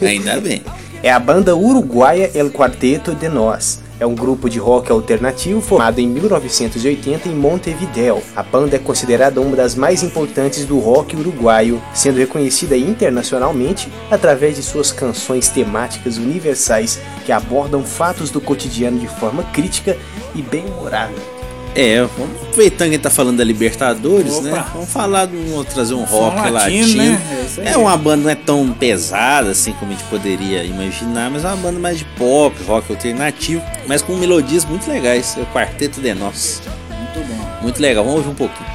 [0.02, 0.62] Ainda bem.
[1.02, 3.80] É a banda uruguaia El Quarteto de Nós.
[3.98, 8.20] É um grupo de rock alternativo formado em 1980 em Montevideo.
[8.34, 14.56] A banda é considerada uma das mais importantes do rock uruguaio, sendo reconhecida internacionalmente através
[14.56, 19.96] de suas canções temáticas universais que abordam fatos do cotidiano de forma crítica
[20.34, 21.33] e bem-humorada.
[21.76, 24.42] É, vamos aproveitando que a gente tá falando da Libertadores, Opa.
[24.42, 24.64] né?
[24.72, 27.02] Vamos falar de um, trazer um rock latino, latino.
[27.02, 27.20] né?
[27.58, 27.72] É.
[27.72, 31.48] É uma banda não é tão pesada assim como a gente poderia imaginar, mas é
[31.48, 35.36] uma banda mais de pop, rock alternativo, mas com melodias muito legais.
[35.36, 36.62] É o Quarteto de Nós.
[36.88, 37.62] Muito bom.
[37.62, 38.74] Muito legal, vamos ouvir um pouquinho.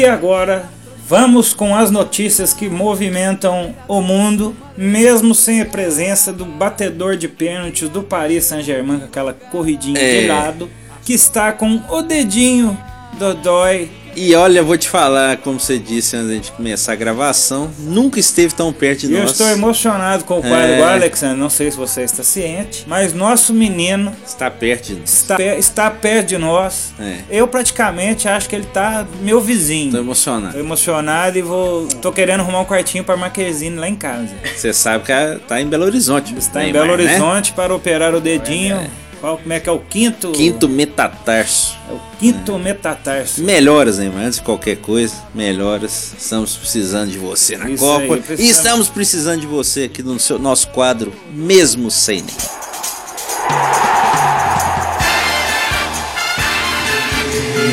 [0.00, 0.64] E agora
[1.06, 7.28] vamos com as notícias que movimentam o mundo, mesmo sem a presença do batedor de
[7.28, 10.22] pênaltis do Paris Saint-Germain, com aquela corridinha É.
[10.22, 10.70] de lado,
[11.04, 12.78] que está com o dedinho
[13.18, 13.90] Dodói.
[14.16, 18.54] E olha, vou te falar, como você disse antes gente começar a gravação, nunca esteve
[18.54, 19.30] tão perto de Eu nós.
[19.32, 20.74] estou emocionado com o quadro É.
[20.76, 21.36] agora, Alexandre.
[21.38, 25.10] Não sei se você está ciente, mas nosso menino Está perto de nós.
[25.12, 26.92] está, está perto de nós.
[26.98, 27.18] É.
[27.30, 29.86] Eu praticamente acho que ele está meu vizinho.
[29.86, 30.52] Estou emocionado.
[30.54, 31.86] Tô emocionado e vou.
[32.02, 34.28] tô querendo arrumar um quartinho para Marquezine lá em casa.
[34.56, 35.12] Você sabe que
[35.46, 36.34] tá em Belo Horizonte.
[36.36, 36.92] Está em Belo né?
[36.92, 38.90] Horizonte para operar o dedinho.
[39.20, 40.32] Qual, como é que é o quinto?
[40.32, 41.76] Quinto metatarso.
[41.90, 43.42] É o quinto metatarso.
[43.42, 46.14] Melhoras, Neymar, antes de qualquer coisa, melhoras.
[46.18, 48.00] Estamos precisando de você na Isso Copa.
[48.00, 48.50] aí, e precisamos.
[48.50, 52.60] estamos precisando de você aqui no seu, nosso quadro, mesmo sem Neymar.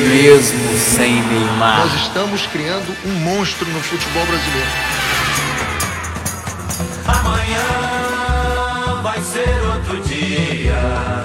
[0.09, 1.87] Mesmo sem Neymar.
[1.87, 4.67] Nós estamos criando um monstro no futebol brasileiro.
[7.07, 7.63] Amanhã
[9.01, 11.16] vai ser outro dia.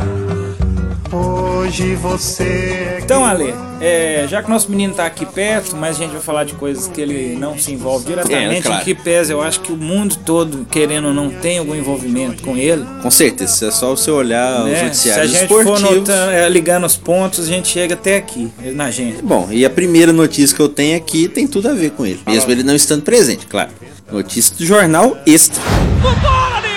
[1.13, 6.13] Hoje você Então, Ale, é, já que nosso menino tá aqui perto, mas a gente
[6.13, 8.81] vai falar de coisas que ele não se envolve diretamente, É, claro.
[8.81, 12.43] o que pesa, eu acho que o mundo todo, querendo ou não, tem algum envolvimento
[12.43, 12.87] com ele.
[13.03, 14.75] Com certeza, é só você olhar os né?
[14.77, 15.95] Se a noticiários gente for esportivos.
[15.99, 19.21] notando, é, ligando os pontos, a gente chega até aqui, na gente.
[19.23, 22.21] Bom, e a primeira notícia que eu tenho aqui tem tudo a ver com ele,
[22.27, 23.71] mesmo ele não estando presente, claro.
[24.11, 25.61] Notícia do jornal Extra.
[26.01, 26.72] Vambora!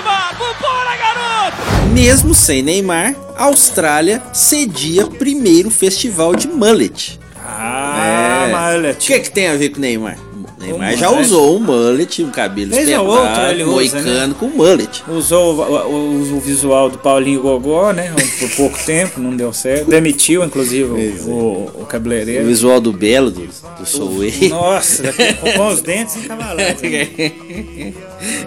[1.95, 7.17] Mesmo sem Neymar, a Austrália cedia primeiro festival de mullet.
[7.37, 8.53] Ah, É.
[8.75, 10.17] olha, O que, que tem a ver com o Neymar?
[10.59, 11.25] O Neymar O já mullet.
[11.25, 15.03] usou um mullet, um cabelo espetado, outra ele usa, moicano com mullet.
[15.07, 18.13] Usou o, o- o visual do Paulinho Gogó, né?
[18.39, 19.89] Por pouco tempo, não deu certo.
[19.89, 21.31] Demitiu, inclusive, o, o,
[21.77, 22.45] o O cabeleireiro.
[22.45, 23.47] visual do Belo, do,
[23.79, 26.81] do Soul Nossa, com, com os dentes encavalados.
[26.83, 27.93] né?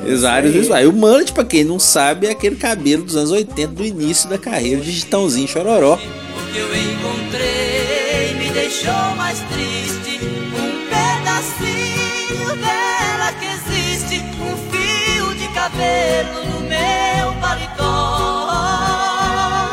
[0.06, 0.84] Os vários visuais.
[0.84, 4.28] E o mullet, pra quem não sabe, é aquele cabelo dos anos 80, do início
[4.28, 5.94] da carreira de Gitãozinho Chororó.
[5.94, 10.20] O que eu encontrei me deixou mais triste.
[10.24, 14.22] Um pedacinho dela que existe.
[14.40, 16.47] Um fio de cabelo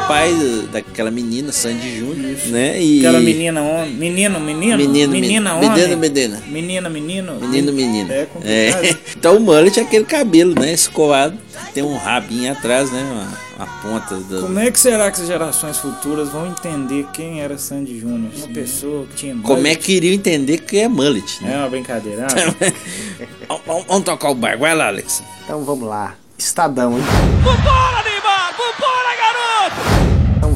[0.07, 0.31] Pai
[0.71, 2.81] daquela menina, Sandy Júnior, né?
[2.81, 2.99] E...
[2.99, 3.91] Aquela menina homem.
[3.93, 4.77] Menino, menino?
[4.77, 5.69] Menino, menina menino, homem.
[5.69, 6.43] menino, menina.
[6.47, 7.39] Menina, menino.
[7.41, 8.11] Menino, menino.
[8.11, 8.27] É.
[8.43, 8.95] É.
[9.17, 10.71] Então o mullet é aquele cabelo, né?
[10.73, 11.37] Escoado.
[11.73, 13.01] Tem um rabinho atrás, né?
[13.01, 14.41] Uma, uma ponta do.
[14.41, 18.31] Como é que será que as gerações futuras vão entender quem era Sandy Júnior?
[18.37, 19.35] Uma pessoa que tinha.
[19.41, 21.53] Como é que iriam entender que é mullet, né?
[21.53, 22.27] É uma brincadeira.
[22.27, 24.57] Ah, Vamos- vamos, tocar o bar.
[24.57, 25.23] Vai lá, Alex.
[25.43, 26.15] Então vamos lá.
[26.37, 27.03] Estadão, hein?
[27.43, 28.14] Vambora,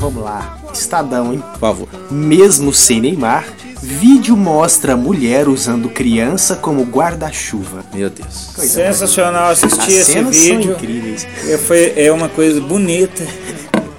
[0.10, 0.58] vamos lá.
[0.74, 1.44] Estadão, hein?
[1.54, 1.88] Por favor.
[2.12, 3.46] Mesmo sem Neymar,
[3.82, 7.84] vídeo mostra mulher usando criança como guarda-chuva.
[7.94, 8.52] Meu Deus.
[8.56, 10.72] Coisa Sensacional As assistir esse cenas são vídeo.
[10.74, 11.28] incríveis.
[11.48, 13.24] É, foi, é uma coisa bonita.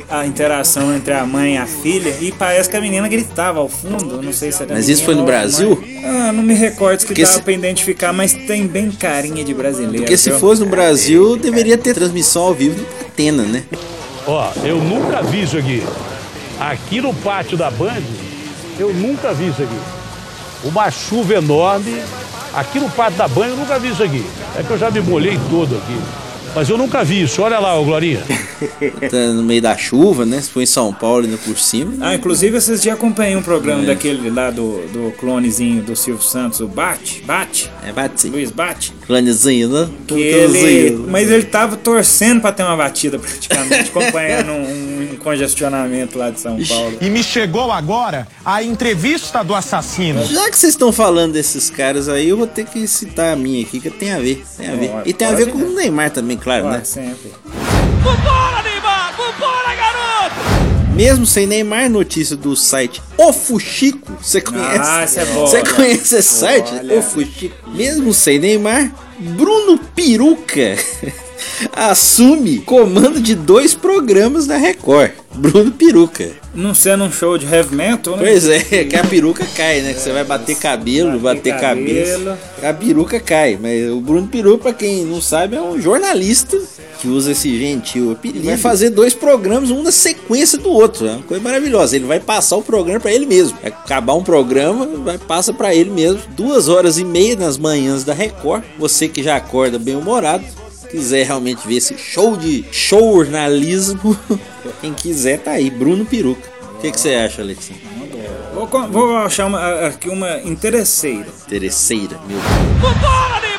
[0.09, 3.69] a interação entre a mãe e a filha e parece que a menina gritava ao
[3.69, 4.21] fundo.
[4.21, 5.77] Não sei se era Mas isso foi no Brasil?
[5.81, 6.05] mãe.
[6.05, 9.99] Ah, não me recordo que dava se- pra identificar, mas tem bem carinha de brasileiro.
[9.99, 10.39] Porque se viu?
[10.41, 13.63] fosse no Brasil, deveria ter transmissão ao vivo do Atena, né?
[14.27, 15.85] Ó, eu nunca vi isso aqui.
[16.59, 18.03] Aqui no pátio da Band,
[18.79, 19.79] eu nunca vi isso aqui.
[20.65, 22.03] Uma chuva enorme.
[22.53, 24.25] Aqui no pátio da Band, eu nunca vi isso aqui.
[24.57, 26.20] É que eu já me molhei todo aqui.
[26.55, 27.41] Mas eu nunca vi isso.
[27.43, 28.23] Olha lá, ô Glorinha.
[29.11, 30.41] Tá no meio da chuva, né?
[30.41, 31.95] Se foi em São Paulo ainda por cima.
[32.01, 33.87] Ah, inclusive esses dias acompanhei um programa É.
[33.87, 38.29] daquele lá do, do clonezinho do Silvio Santos, o Bate, Bate, É, bate.
[38.29, 38.93] Luiz Bate.
[39.07, 39.89] Planezinho, né?
[40.07, 44.80] Que ele, mas ele tava torcendo pra ter uma batida praticamente, acompanhando um, um
[45.21, 46.99] congestionamento lá de São Paulo.
[47.01, 50.25] E me chegou agora a entrevista do assassino.
[50.25, 53.63] Já que vocês estão falando desses caras aí, eu vou ter que citar a minha
[53.63, 54.45] aqui, que tem a ver.
[54.57, 54.89] Tem a ver.
[54.89, 56.83] Pode, E tem a ver com o Neymar também, claro, né?
[56.85, 57.33] Sempre.
[58.03, 59.15] Vambora, Neymar!
[59.17, 60.35] Vambora, garoto!
[60.95, 64.13] Mesmo sem Neymar, notícia do site O Fuxico.
[64.21, 64.81] Você conhece?
[64.83, 65.47] Ah, essa é boa.
[65.47, 66.73] Você conhece esse site?
[66.75, 66.99] Olha.
[66.99, 67.71] O Fuxico.
[67.71, 70.77] Mesmo sem Neymar, Bruno Peruca
[71.73, 75.13] assume comando de dois programas da Record.
[75.33, 76.29] Bruno Peruca.
[76.53, 78.25] Não sendo um show de heavy metal, né?
[78.25, 79.95] Pois é, que a peruca cai, né?
[79.95, 82.19] Que você vai bater cabelo, bater, Bater cabeça.
[82.19, 82.39] cabelo.
[82.65, 83.57] A peruca cai.
[83.61, 86.61] Mas o Bruno Peruca, pra quem não sabe, é um jornalista
[87.01, 88.45] que usa esse gentil apelido.
[88.45, 91.07] Vai fazer dois programas, um na sequência do outro.
[91.07, 91.95] É uma coisa maravilhosa.
[91.95, 93.57] Ele vai passar o programa pra ele mesmo.
[93.63, 96.21] Vai acabar um programa, vai passa pra ele mesmo.
[96.37, 98.65] Duas horas e meia nas manhãs da Record.
[98.77, 100.45] Você que já acorda bem humorado.
[100.91, 104.19] Quiser realmente ver esse show de jornalismo,
[104.81, 106.51] quem quiser tá aí, Bruno Peruca.
[106.75, 107.83] O que, você acha, Alexandre?
[108.55, 111.29] Vou, vou achar uma, aqui uma interesseira.
[111.47, 113.50] Interesseira, meu garoto!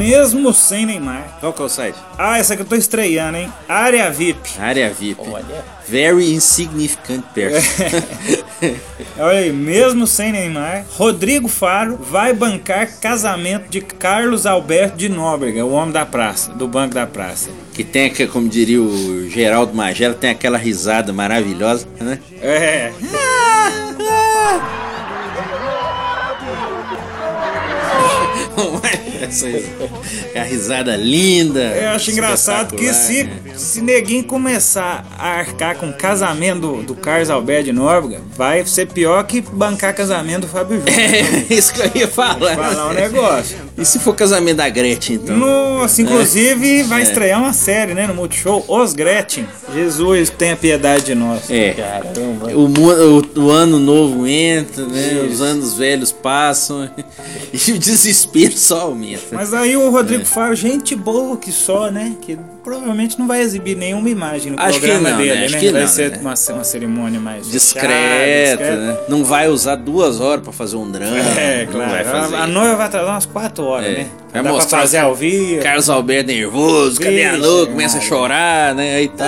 [0.00, 1.36] Mesmo sem Neymar.
[1.40, 1.98] Qual que é o site?
[2.16, 3.52] Ah, essa aqui eu tô estreando, hein?
[3.68, 4.48] Área VIP.
[4.58, 5.20] Área VIP.
[5.86, 7.84] Very insignificant person.
[9.18, 15.66] Olha aí, mesmo sem Neymar, Rodrigo Faro vai bancar casamento de Carlos Alberto de Nóbrega,
[15.66, 17.50] o homem da praça, do Banco da Praça.
[17.74, 22.18] que tem, como diria o Geraldo Magela, tem aquela risada maravilhosa, né?
[22.40, 22.90] É.
[29.20, 29.48] Essa
[30.34, 31.60] é a risada linda.
[31.60, 33.58] Eu acho engraçado que se, espetacular.
[33.58, 38.64] se neguinho começar a arcar com o casamento do, do Carlos Alberto de Nóbrega, vai
[38.64, 40.90] ser pior que bancar casamento do Fábio Júnior.
[41.50, 42.56] É isso que eu ia falar.
[42.56, 43.56] Falar um negócio.
[43.78, 45.36] E se for casamento da Gretchen, então?
[45.36, 47.04] Nossa, inclusive vai É.
[47.04, 49.46] estrear uma série, né, no Multishow, Os Gretchen.
[49.72, 51.50] Jesus, tenha piedade de nós.
[51.50, 51.72] É.
[51.72, 52.48] Caramba.
[52.54, 55.26] O, o- o ano novo entra, né?
[55.30, 56.90] Os anos velhos passam
[57.52, 59.22] e o desespero só aumenta.
[59.32, 62.14] Mas aí o Rodrigo Faro, gente boa que só, né?
[62.20, 65.44] Que provavelmente não vai exibir nenhuma imagem no Acho que programa não, dele, né?
[65.44, 65.60] Acho né?
[65.60, 66.18] que vai não, ser né?
[66.20, 68.98] uma, uma cerimônia mais Discreta, né?
[69.08, 71.10] Não vai usar duas horas pra fazer um drama.
[71.40, 72.04] É, claro.
[72.04, 73.92] fazer a, a noiva vai atrasar umas 4 horas, É.
[73.92, 74.06] né?
[74.32, 75.62] Vai Dá pra mostrar fazer o ao vivo.
[75.62, 77.72] Carlos Alberto nervoso, cadê a Vixe, louca?
[77.72, 78.96] Começa a chorar, né?
[78.96, 79.26] Aí tal.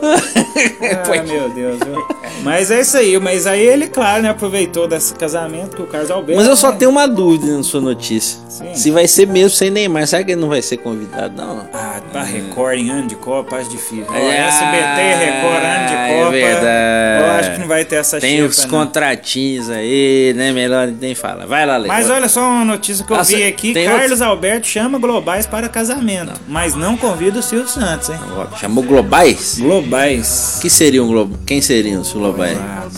[0.00, 2.21] Ah, meu Deus, viu?
[2.42, 6.10] Mas é isso aí, mas aí ele, claro, né, aproveitou desse casamento com o Carlos
[6.10, 6.40] Alberto.
[6.40, 6.76] Mas eu só né?
[6.78, 8.38] tenho uma dúvida na sua notícia.
[8.48, 8.74] Sim.
[8.74, 11.34] Se vai ser mesmo sem Neymar, será que ele não vai ser convidado?
[11.36, 11.66] Não.
[11.72, 14.06] Ah, pra Record em ano de Copa, acho difícil.
[14.10, 16.30] Ah, SBT, Record, ano de é Copa.
[16.30, 17.22] verdade.
[17.22, 18.68] Eu acho que não vai ter essa Tem os não.
[18.70, 20.52] contratinhos aí, né?
[20.52, 21.46] Melhor nem falar.
[21.46, 21.88] Vai lá, Leandro.
[21.96, 25.46] Mas olha só uma notícia que eu Nossa, vi aqui: Carlos outro- Alberto chama Globais
[25.46, 28.16] para casamento, mas não convida o Silvio Santos, hein?
[28.60, 29.58] Chamou Globais?
[29.60, 30.58] Globais.
[30.60, 31.38] Que seriam Globo?
[31.46, 32.31] Quem seriam os Globais?
[32.40, 32.88] Ah,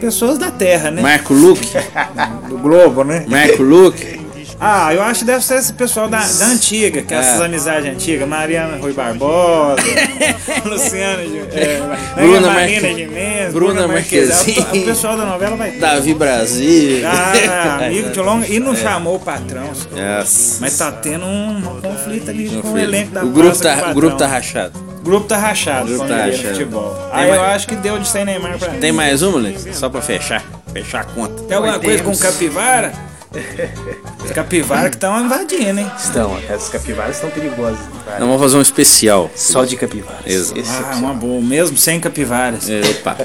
[0.00, 1.02] pessoas da Terra, né?
[1.02, 1.68] Marco Luque?
[2.48, 3.24] Do Globo, né?
[3.28, 4.20] Marco Luque?
[4.64, 7.46] Ah, eu acho que deve ser esse pessoal da, da antiga, que é essas Ah.
[7.46, 8.28] amizades antigas.
[8.28, 9.74] Mariana Rui Barbosa,
[10.64, 11.80] Luciana Gi- é,
[12.14, 14.54] Bruna Marina Marque- Gimenez, Bruna Marquezine.
[14.54, 14.82] Marquezine.
[14.82, 15.80] O pessoal da novela vai ter.
[15.80, 17.02] Davi Brasil.
[17.04, 18.46] Ah, amigo de longa.
[18.46, 19.64] E não chamou o patrão.
[19.66, 20.58] Nossa.
[20.60, 23.94] Mas tá tendo um, um conflito ali com o elenco da o grupo tá, o
[23.94, 24.78] grupo tá rachado.
[25.02, 26.48] Grupo tá rachado, O grupo tá rachado.
[26.48, 26.94] futebol.
[26.94, 28.78] Tem Aí eu mais- acho que deu de sem Neymar pra mim.
[28.80, 29.66] Tem mais uma, Lex?
[29.76, 30.42] Só pra fechar.
[30.72, 31.42] Fechar a conta.
[31.44, 32.92] Tem alguma coisa com capivara?
[34.24, 35.90] Os capivara que estão invadindo, hein?
[35.98, 37.78] Estão, essas capivaras estão perigosas.
[38.04, 38.18] cara.
[38.20, 39.30] Nós vamos fazer um especial.
[39.34, 40.26] Só de capivaras.
[40.26, 40.60] Exato.
[40.60, 41.40] Esse Ah, uma boa.
[41.40, 42.68] Mesmo sem capivaras.
[43.00, 43.16] Opa.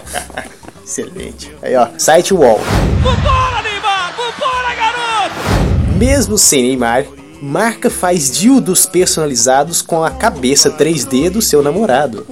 [0.83, 1.53] Excelente.
[1.61, 2.59] Aí, ó, site Wall.
[3.03, 4.13] Vambora, Neymar!
[4.15, 5.35] Vambora, garoto!
[5.97, 7.03] Mesmo sem Neymar,
[7.41, 12.25] marca faz dildos personalizados com a cabeça 3D do seu namorado.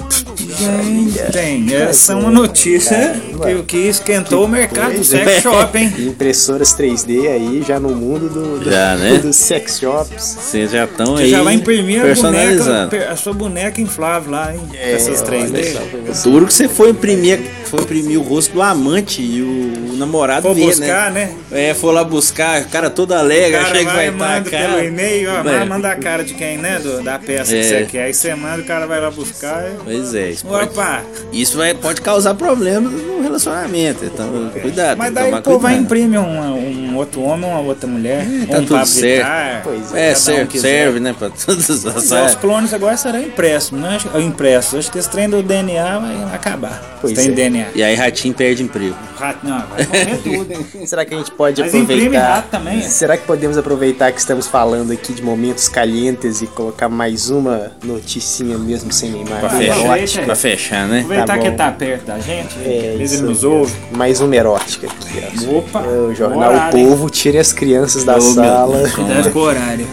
[1.32, 5.42] Tem, essa é uma notícia que, que esquentou o mercado do sex é.
[5.42, 5.94] shop, hein?
[6.08, 9.18] Impressoras 3D aí, já no mundo do, do- Já, né?
[9.18, 10.38] dos sex shops.
[10.40, 14.54] Vocês já estão Você aí já vai imprimir a boneca, a sua boneca inflável lá,
[14.54, 14.62] hein?
[14.74, 16.24] É, essas 3D.
[16.24, 20.44] Duro que você foi imprimir, foi imprimir o rosto do amante e o, o namorado
[20.44, 21.34] Vou ver, buscar, né?
[21.52, 24.84] É, foi lá buscar, o cara todo alegre, achei que vai estar manda cara.
[24.96, 25.66] E-mail, ó, É.
[25.66, 26.80] manda a cara de quem, né?
[26.80, 27.60] do- da peça É.
[27.60, 28.04] que você quer.
[28.06, 29.64] Aí você manda, o cara vai lá buscar.
[29.70, 31.02] e- Pois é, isso pode, Opa!
[31.32, 34.98] isso vai, pode causar problemas no relacionamento, então cuidado.
[34.98, 38.26] Mas tem daí o povo vai imprimir um, um outro homem, uma outra mulher.
[38.50, 39.64] Tá um tudo certo.
[39.64, 42.36] Pois É, cada um serve, serve, né, pra todas as Os áreas.
[42.36, 43.96] clones agora serão impressos, né?
[43.98, 44.80] Acho- Impressos.
[44.80, 46.98] Acho que esse trem do DNA vai acabar.
[47.02, 47.32] Pois trem é.
[47.32, 47.66] DNA.
[47.76, 48.96] E aí Ratinho perde emprego.
[49.18, 50.86] Rato, não, vai comer tudo, hein?
[50.86, 52.36] Será que a gente pode Mas imprime aproveitar?
[52.36, 52.82] rato também, é?
[52.82, 57.72] Será que podemos aproveitar que estamos falando aqui de momentos calientes e colocar mais uma
[57.84, 59.40] noticinha mesmo sem Neymar?
[59.40, 61.00] Pra Vai, fechar, pra fechar, né?
[61.02, 63.74] Aproveitar Tá que tá perto da gente, É, isso ele nos ouve.
[63.92, 65.24] Mais uma erótica aqui.
[65.50, 65.58] ó.
[65.58, 65.82] Opa!
[65.82, 66.90] O jornal horário, O?
[66.90, 68.90] Povo tire as crianças da Ô, meu sala.
[68.90, 69.88] Cuidado com o horário.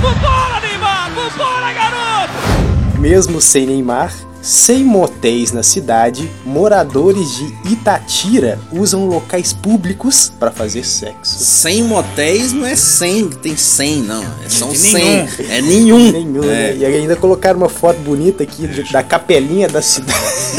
[0.00, 1.10] Vambora, Neymar!
[1.14, 2.98] Vambora, garoto!
[3.00, 4.12] Mesmo sem Neymar,
[4.46, 11.42] sem motéis na cidade, moradores de Itatira usam locais públicos para fazer sexo.
[11.42, 14.22] 100 motéis não é 100, que tem 100, não.
[14.22, 14.92] É, são De 100.
[14.92, 15.28] nenhum.
[15.48, 16.12] É nenhum.
[16.12, 16.46] Nenhum, É.
[16.46, 16.76] né?
[16.76, 20.12] E ainda colocaram uma foto bonita aqui de- da capelinha da cidade.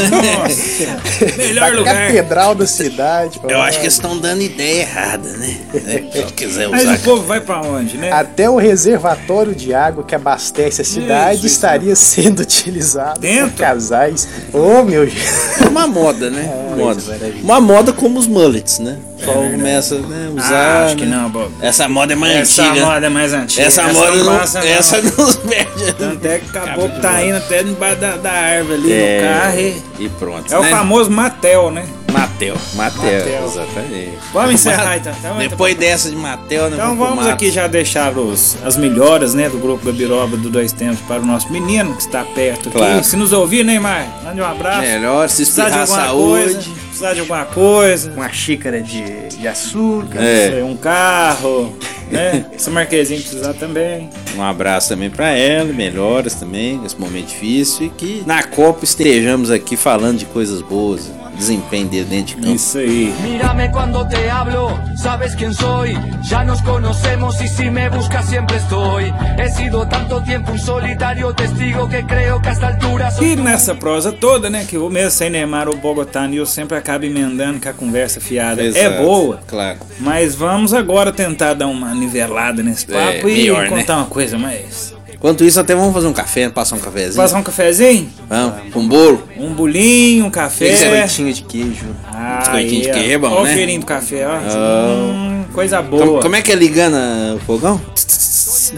[0.10, 1.36] Nossa!
[1.38, 2.08] Melhor da lugar.
[2.08, 3.40] catedral da cidade.
[3.48, 5.58] Eu acho que eles estão dando ideia errada, né?
[5.76, 6.96] É, se quiser Mas usar.
[6.96, 8.12] o povo vai pra onde, né?
[8.12, 11.46] Até o reservatório de água que abastece a cidade isso.
[11.48, 13.56] estaria sendo utilizado Dentro?
[13.76, 14.28] Casais.
[14.54, 15.22] Ô, meu gente.
[15.64, 16.50] É uma moda, né?
[16.76, 17.02] moda.
[17.08, 17.44] maravilha.
[17.44, 18.98] Uma moda como os mullets, né?
[19.14, 20.56] O pessoal começa né, a usar.
[20.56, 21.16] Ah, acho que né?
[21.18, 21.52] não, Bob.
[21.62, 22.86] Essa moda é mais Essa antiga.
[22.86, 23.64] moda é mais antiga.
[23.64, 24.68] Essa, moda não não, passa, não.
[24.68, 25.94] essa não perde.
[25.94, 29.28] Tanto é que acabou que tá indo até debaixo da, da árvore ali É, no
[29.28, 29.60] carro.
[29.60, 30.06] E...
[30.06, 30.54] e pronto.
[30.54, 30.70] É o né?
[30.70, 31.86] famoso Matel, né?
[32.16, 32.56] Matel.
[32.76, 34.18] Matel, exatamente.
[34.32, 35.14] Vamos encerrar então.
[35.20, 36.78] então Depois dessa de Matel, né?
[36.78, 41.00] Então vamos aqui já deixar os, as melhoras né, do grupo Gabiroba do Dois Tempos
[41.02, 42.78] para o nosso menino que está perto aqui.
[42.78, 43.04] Claro.
[43.04, 44.82] Se nos ouvir, Neymar, mande um abraço.
[44.82, 46.54] Melhor se Precisar de alguma saúde.
[46.54, 46.70] coisa.
[46.86, 48.12] Precisar de alguma coisa.
[48.12, 50.20] Uma xícara de, de açúcar.
[50.24, 50.64] É.
[50.64, 51.78] Um carro,
[52.10, 52.46] né?
[52.58, 54.10] Se o Marquezinho precisar também.
[54.36, 59.52] Um abraço também pra ela, melhoras também nesse momento difícil e que na Copa estejamos
[59.52, 62.56] aqui falando de coisas boas, desempenho dele dentro de campo.
[62.56, 63.14] Isso aí.
[63.22, 65.98] Mírame cuando te hablo, sabes soy.
[66.24, 69.14] Ya nos conocemos y si me buscas siempre estoy.
[69.38, 73.10] He sido tanto tiempo un solitario testigo que creo que a esta altura.
[73.22, 74.66] E nessa prosa toda, né?
[74.68, 78.62] Que o mesmo sem Neymar, o Bogotá News sempre acaba emendando com a conversa fiada.
[78.62, 79.40] É Exato, boa.
[79.48, 79.80] Claro.
[80.00, 83.70] Mas vamos agora tentar dar uma nivelada nesse É, papo e melhor, né?
[83.70, 84.94] contar uma coisa mais.
[85.16, 87.16] Enquanto isso, até vamos fazer um café, passar um cafezinho.
[87.16, 88.10] Passar um cafezinho?
[88.30, 89.24] Vamos, com um bolo.
[89.38, 90.70] Um bolinho, um café.
[90.70, 91.86] Biscoitinho de queijo.
[92.14, 92.94] Ah, Biscoitinho de ó.
[92.94, 93.52] queijo é bom, Ó né?
[93.52, 94.32] o cheirinho do café, ó.
[94.34, 95.12] Ah.
[95.14, 96.06] Hum, coisa boa.
[96.06, 97.82] Como, como é que é ligando a- o fogão?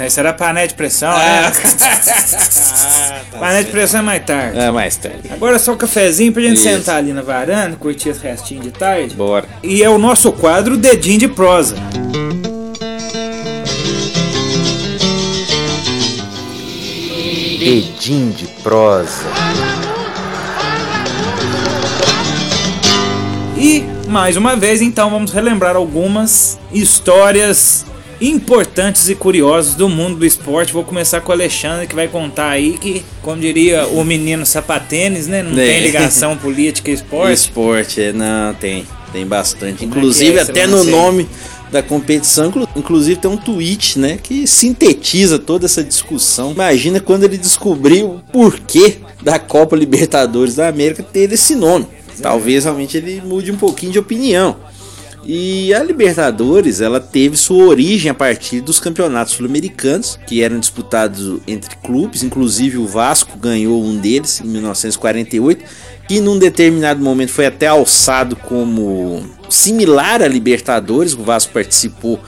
[0.05, 1.51] Isso era panela de pressão, Ah.
[1.51, 3.21] né?
[3.39, 4.59] panela de pressão é mais tarde.
[4.59, 5.29] É, mais tarde.
[5.31, 6.63] Agora só o cafezinho pra gente Isso.
[6.63, 9.15] sentar ali na varanda, curtir esse restinho de tarde.
[9.15, 9.45] Bora.
[9.63, 11.75] E é o nosso quadro Dedinho de Prosa.
[17.67, 19.25] Edim de prosa.
[23.57, 27.85] E mais uma vez, então, vamos relembrar algumas histórias
[28.21, 30.71] importantes e curiosas do mundo do esporte.
[30.71, 35.27] Vou começar com o Alexandre, que vai contar aí que, como diria o menino sapatênis,
[35.27, 35.43] né?
[35.43, 35.65] Não É.
[35.65, 37.33] tem ligação política e esporte.
[37.33, 38.85] Esporte, é, não, tem.
[39.11, 39.83] Tem bastante.
[39.83, 41.27] É Inclusive, é até no nome
[41.71, 46.51] da competição, inclu- inclusive tem um tweet, né, que sintetiza toda essa discussão.
[46.51, 51.87] Imagina quando ele descobriu o porquê da Copa Libertadores da América ter esse nome.
[52.21, 54.55] Talvez realmente ele mude um pouquinho de opinião.
[55.29, 61.41] E a Libertadores, ela teve sua origem a partir dos campeonatos sul-americanos, que eram disputados
[61.45, 65.65] entre clubes, inclusive o Vasco ganhou um deles em 1948,
[66.07, 72.19] que num determinado momento foi até alçado como similar à Libertadores, o Vasco participou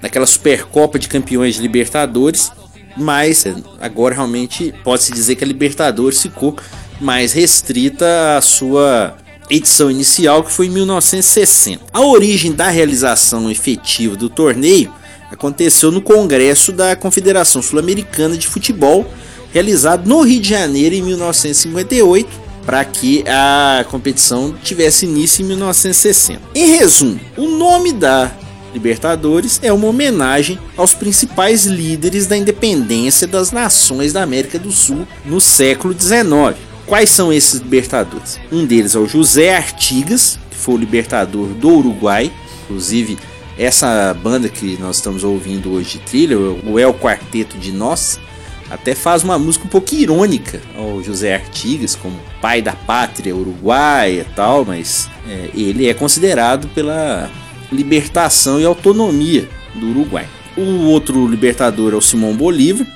[0.00, 2.52] daquela Supercopa de Campeões de Libertadores,
[2.96, 3.46] mas
[3.80, 6.56] agora realmente pode-se dizer que a Libertadores ficou
[7.00, 9.16] mais restrita à sua
[9.50, 11.84] edição inicial, que foi em 1960.
[11.92, 14.92] A origem da realização efetiva do torneio
[15.30, 19.06] aconteceu no Congresso da Confederação Sul-Americana de Futebol,
[19.52, 26.40] realizado no Rio de Janeiro em 1958, para que a competição tivesse início em 1960.
[26.54, 28.32] Em resumo, o nome da
[28.74, 35.06] Libertadores é uma homenagem aos principais líderes da independência das nações da América do Sul
[35.24, 36.58] no século XIX.
[36.84, 38.40] Quais são esses libertadores?
[38.50, 42.32] Um deles é o José Artigas, que foi o libertador do Uruguai,
[42.64, 43.16] inclusive
[43.56, 48.18] essa banda que nós estamos ouvindo hoje de trilha, o El Quarteto de Nós,
[48.74, 54.22] até faz uma música um pouco irônica ao José Artigas como pai da pátria uruguaia
[54.22, 57.30] e tal, mas é, ele é considerado pela
[57.70, 60.26] libertação e autonomia do Uruguai.
[60.56, 62.86] O outro libertador é o Simão Bolívar,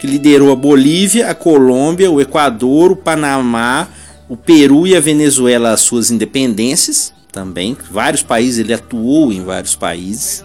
[0.00, 3.88] que liderou a Bolívia, a Colômbia, o Equador, o Panamá,
[4.28, 7.76] o Peru e a Venezuela às suas independências também.
[7.90, 10.44] Vários países, ele atuou em vários países.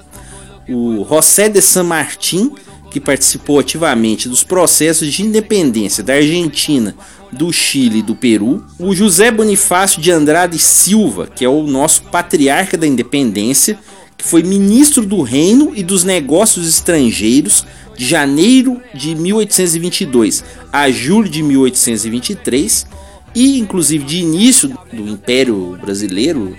[0.69, 2.53] O José de San Martín,
[2.93, 6.95] que participou ativamente dos processos de independência da Argentina,
[7.31, 8.63] do Chile e do Peru.
[8.77, 13.79] O José Bonifácio de Andrade Silva, que é o nosso patriarca da independência,
[14.15, 17.65] que foi ministro do Reino e dos Negócios Estrangeiros
[17.97, 22.85] de janeiro de 1822 a julho de 1823
[23.33, 26.55] e inclusive de início do Império Brasileiro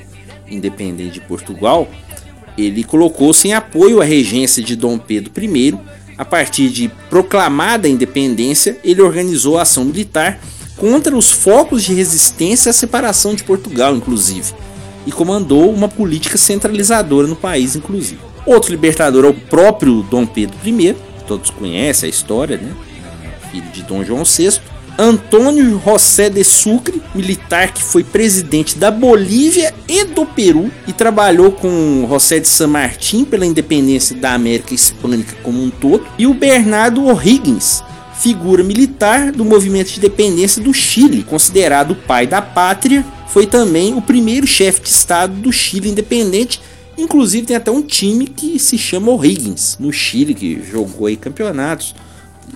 [0.49, 1.89] independente de Portugal,
[2.59, 5.79] ele colocou-se em apoio à regência de Dom Pedro I.
[6.17, 10.41] A partir de proclamada independência, ele organizou a ação militar
[10.77, 14.53] contra os focos de resistência à separação de Portugal, inclusive,
[15.07, 18.21] e comandou uma política centralizadora no país, inclusive.
[18.47, 20.95] Outro libertador é o próprio Dom Pedro I,
[21.27, 22.75] todos conhecem a história, né?
[23.51, 24.61] Filho de Dom João VI.
[24.99, 31.51] Antônio José de Sucre, militar que foi presidente da Bolívia e do Peru e trabalhou
[31.51, 36.07] com José de San Martín pela independência da América Hispânica como um todo.
[36.17, 37.83] E o Bernardo O'Higgins,
[38.15, 43.95] figura militar do movimento de independência do Chile, considerado o pai da pátria, foi também
[43.95, 46.61] o primeiro chefe de estado do Chile independente
[46.97, 51.95] Inclusive tem até um time que se chama O'Higgins, no Chile, que jogou aí campeonatos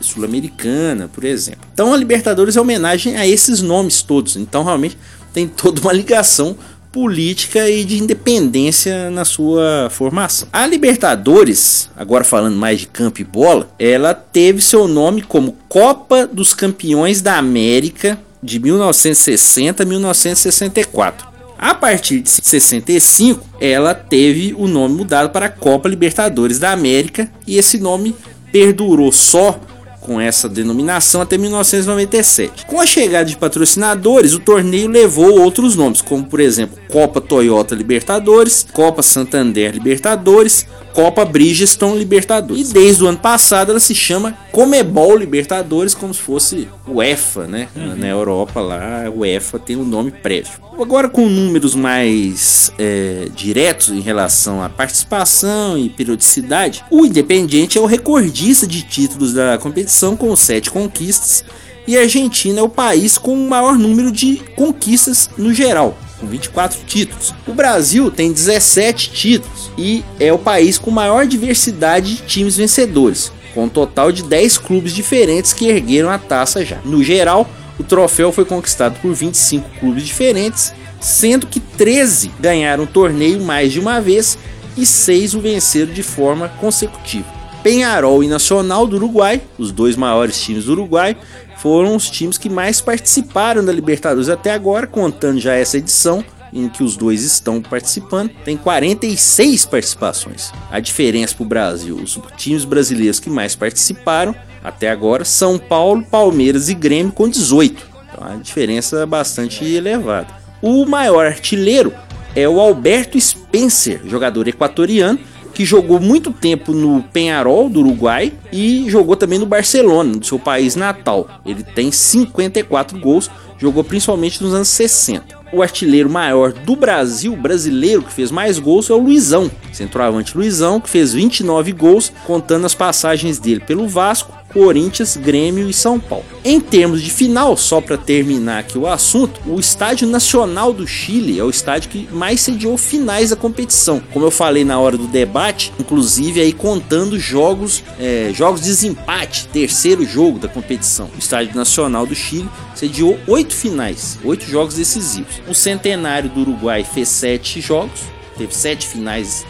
[0.00, 1.60] sul-americana, por exemplo.
[1.72, 4.36] Então a Libertadores é homenagem a esses nomes todos.
[4.36, 4.96] Então realmente
[5.32, 6.56] tem toda uma ligação
[6.90, 10.48] política e de independência na sua formação.
[10.52, 16.26] A Libertadores, agora falando mais de campo e bola, ela teve seu nome como Copa
[16.26, 21.28] dos Campeões da América de 1960 a 1964.
[21.58, 27.58] A partir de 65, ela teve o nome mudado para Copa Libertadores da América e
[27.58, 28.14] esse nome
[28.52, 29.60] perdurou só
[30.08, 32.64] com essa denominação até 1997.
[32.64, 37.74] Com a chegada de patrocinadores, o torneio levou outros nomes, como por exemplo Copa Toyota
[37.74, 40.66] Libertadores, Copa Santander Libertadores,
[40.98, 42.70] Copa Bridgestone Libertadores.
[42.70, 47.68] E desde o ano passado ela se chama Comebol Libertadores, como se fosse UEFA, né?
[47.76, 47.94] Uhum.
[47.94, 50.54] Na Europa lá, UEFA tem um nome prévio.
[50.76, 57.80] Agora com números mais é, diretos em relação à participação e periodicidade, o Independiente é
[57.80, 61.44] o recordista de títulos da competição com sete conquistas
[61.86, 66.26] e a Argentina é o país com o maior número de conquistas no geral, com
[66.26, 67.34] 24 títulos.
[67.46, 73.32] O Brasil tem 17 títulos e é o país com maior diversidade de times vencedores,
[73.54, 76.78] com um total de 10 clubes diferentes que ergueram a taça já.
[76.84, 77.48] No geral,
[77.78, 83.72] o troféu foi conquistado por 25 clubes diferentes, sendo que 13 ganharam o torneio mais
[83.72, 84.36] de uma vez
[84.76, 87.38] e 6 o venceram de forma consecutiva.
[87.62, 91.16] Penharol e Nacional do Uruguai, os dois maiores times do Uruguai,
[91.58, 96.68] foram os times que mais participaram da Libertadores até agora, contando já essa edição em
[96.68, 100.52] que os dois estão participando, tem 46 participações.
[100.70, 106.04] A diferença para o Brasil, os times brasileiros que mais participaram até agora, São Paulo,
[106.04, 107.86] Palmeiras e Grêmio com 18.
[108.12, 110.28] Então a diferença é bastante elevada.
[110.62, 111.92] O maior artilheiro
[112.34, 115.18] é o Alberto Spencer, jogador equatoriano,
[115.58, 120.38] que jogou muito tempo no Penharol do Uruguai e jogou também no Barcelona, do seu
[120.38, 121.28] país natal.
[121.44, 123.28] Ele tem 54 gols,
[123.58, 125.38] jogou principalmente nos anos 60.
[125.52, 130.80] O artilheiro maior do Brasil, brasileiro, que fez mais gols é o Luizão, centroavante Luizão,
[130.80, 136.24] que fez 29 gols, contando as passagens dele pelo Vasco, Corinthians, Grêmio e São Paulo.
[136.44, 141.38] Em termos de final, só para terminar aqui o assunto, o Estádio Nacional do Chile
[141.38, 144.02] é o estádio que mais sediou finais da competição.
[144.12, 149.48] Como eu falei na hora do debate, inclusive aí contando jogos, é, jogos de desempate,
[149.48, 151.10] terceiro jogo da competição.
[151.14, 155.42] O Estádio Nacional do Chile sediou oito finais, oito jogos decisivos.
[155.46, 158.00] O Centenário do Uruguai fez sete jogos,
[158.36, 159.44] teve sete finais,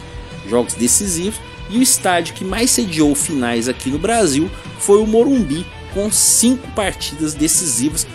[0.48, 1.40] jogos decisivos.
[1.70, 6.66] E o estádio que mais sediou finais aqui no Brasil foi o Morumbi, com cinco
[6.72, 8.06] partidas decisivas.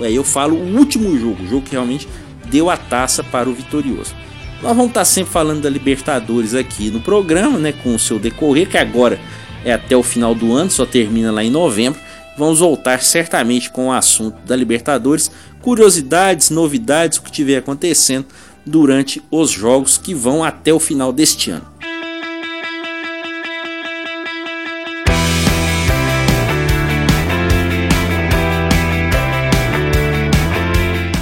[0.00, 2.08] Aí eu falo o último jogo, o jogo que realmente
[2.46, 4.14] deu a taça para o vitorioso.
[4.62, 8.68] Nós vamos estar sempre falando da Libertadores aqui no programa, né, com o seu decorrer,
[8.68, 9.20] que agora
[9.64, 12.00] é até o final do ano, só termina lá em novembro.
[12.38, 15.30] Vamos voltar certamente com o assunto da Libertadores
[15.66, 18.26] curiosidades, novidades, o que tiver acontecendo
[18.64, 21.66] durante os jogos que vão até o final deste ano.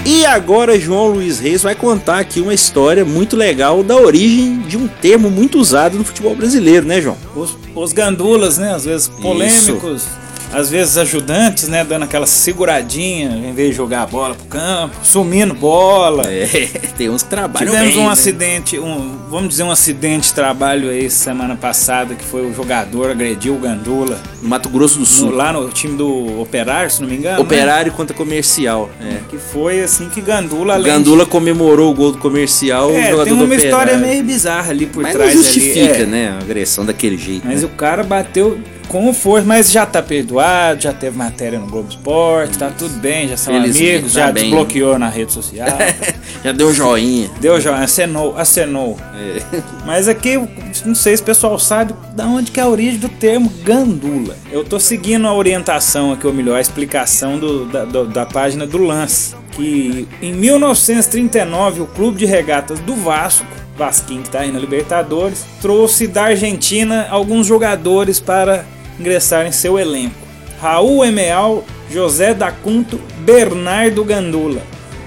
[0.07, 4.77] E agora João Luiz Reis vai contar aqui uma história muito legal da origem de
[4.77, 7.17] um termo muito usado no futebol brasileiro, né, João?
[7.35, 8.75] Os, os gandulas, né?
[8.75, 10.07] Às vezes polêmicos,
[10.55, 11.85] às vezes ajudantes, né?
[11.85, 16.25] Dando aquela seguradinha em vez de jogar a bola pro campo, sumindo bola.
[16.33, 16.47] É,
[16.97, 18.13] tem uns que trabalham Tivemos bem, um né?
[18.13, 23.11] acidente, um, vamos dizer um acidente de trabalho aí semana passada que foi o jogador
[23.11, 24.21] agrediu o Gandula.
[24.43, 25.31] No Mato Grosso do Sul.
[25.31, 27.37] No- lá no time do Operário, se não me engano.
[27.39, 27.43] né?
[27.43, 28.91] Operário contra comercial.
[29.01, 29.19] É.
[29.29, 32.91] Que foi assim que Gandula O Gandula comemorou o gol do comercial.
[32.91, 35.95] o É, jogador tem uma do história meio bizarra ali por Mas trás não justifica,
[35.95, 36.03] ali.
[36.03, 36.07] é.
[36.07, 36.29] né?
[36.39, 37.47] A agressão daquele jeito.
[37.47, 37.67] Mas né?
[37.67, 38.59] o cara bateu
[38.89, 43.29] com força, mas já tá perdoado, já teve matéria no Globo Esporte, tá tudo bem,
[43.29, 44.45] já são Felizmente, amigos, tá já bem.
[44.45, 45.69] desbloqueou na rede social.
[46.45, 47.31] Já deu joinha.
[47.41, 48.99] Deu já, acenou, acenou.
[49.15, 49.41] É.
[49.87, 50.39] Mas aqui,
[50.85, 54.37] não sei se o pessoal sabe da onde que é a origem do termo gandula.
[54.53, 58.67] Eu tô seguindo a orientação aqui, ou melhor, a explicação do- da, do- da página
[58.67, 59.35] do Lance.
[59.53, 63.47] Que em 1939 o Clube de Regatas do Vasco,
[63.77, 68.65] Vasquinho que tá aí na Libertadores, trouxe da Argentina alguns jogadores para
[68.99, 70.15] ingressar em seu elenco.
[70.61, 74.63] Raul Emeal, José Dacunto, Bernardo Gandula.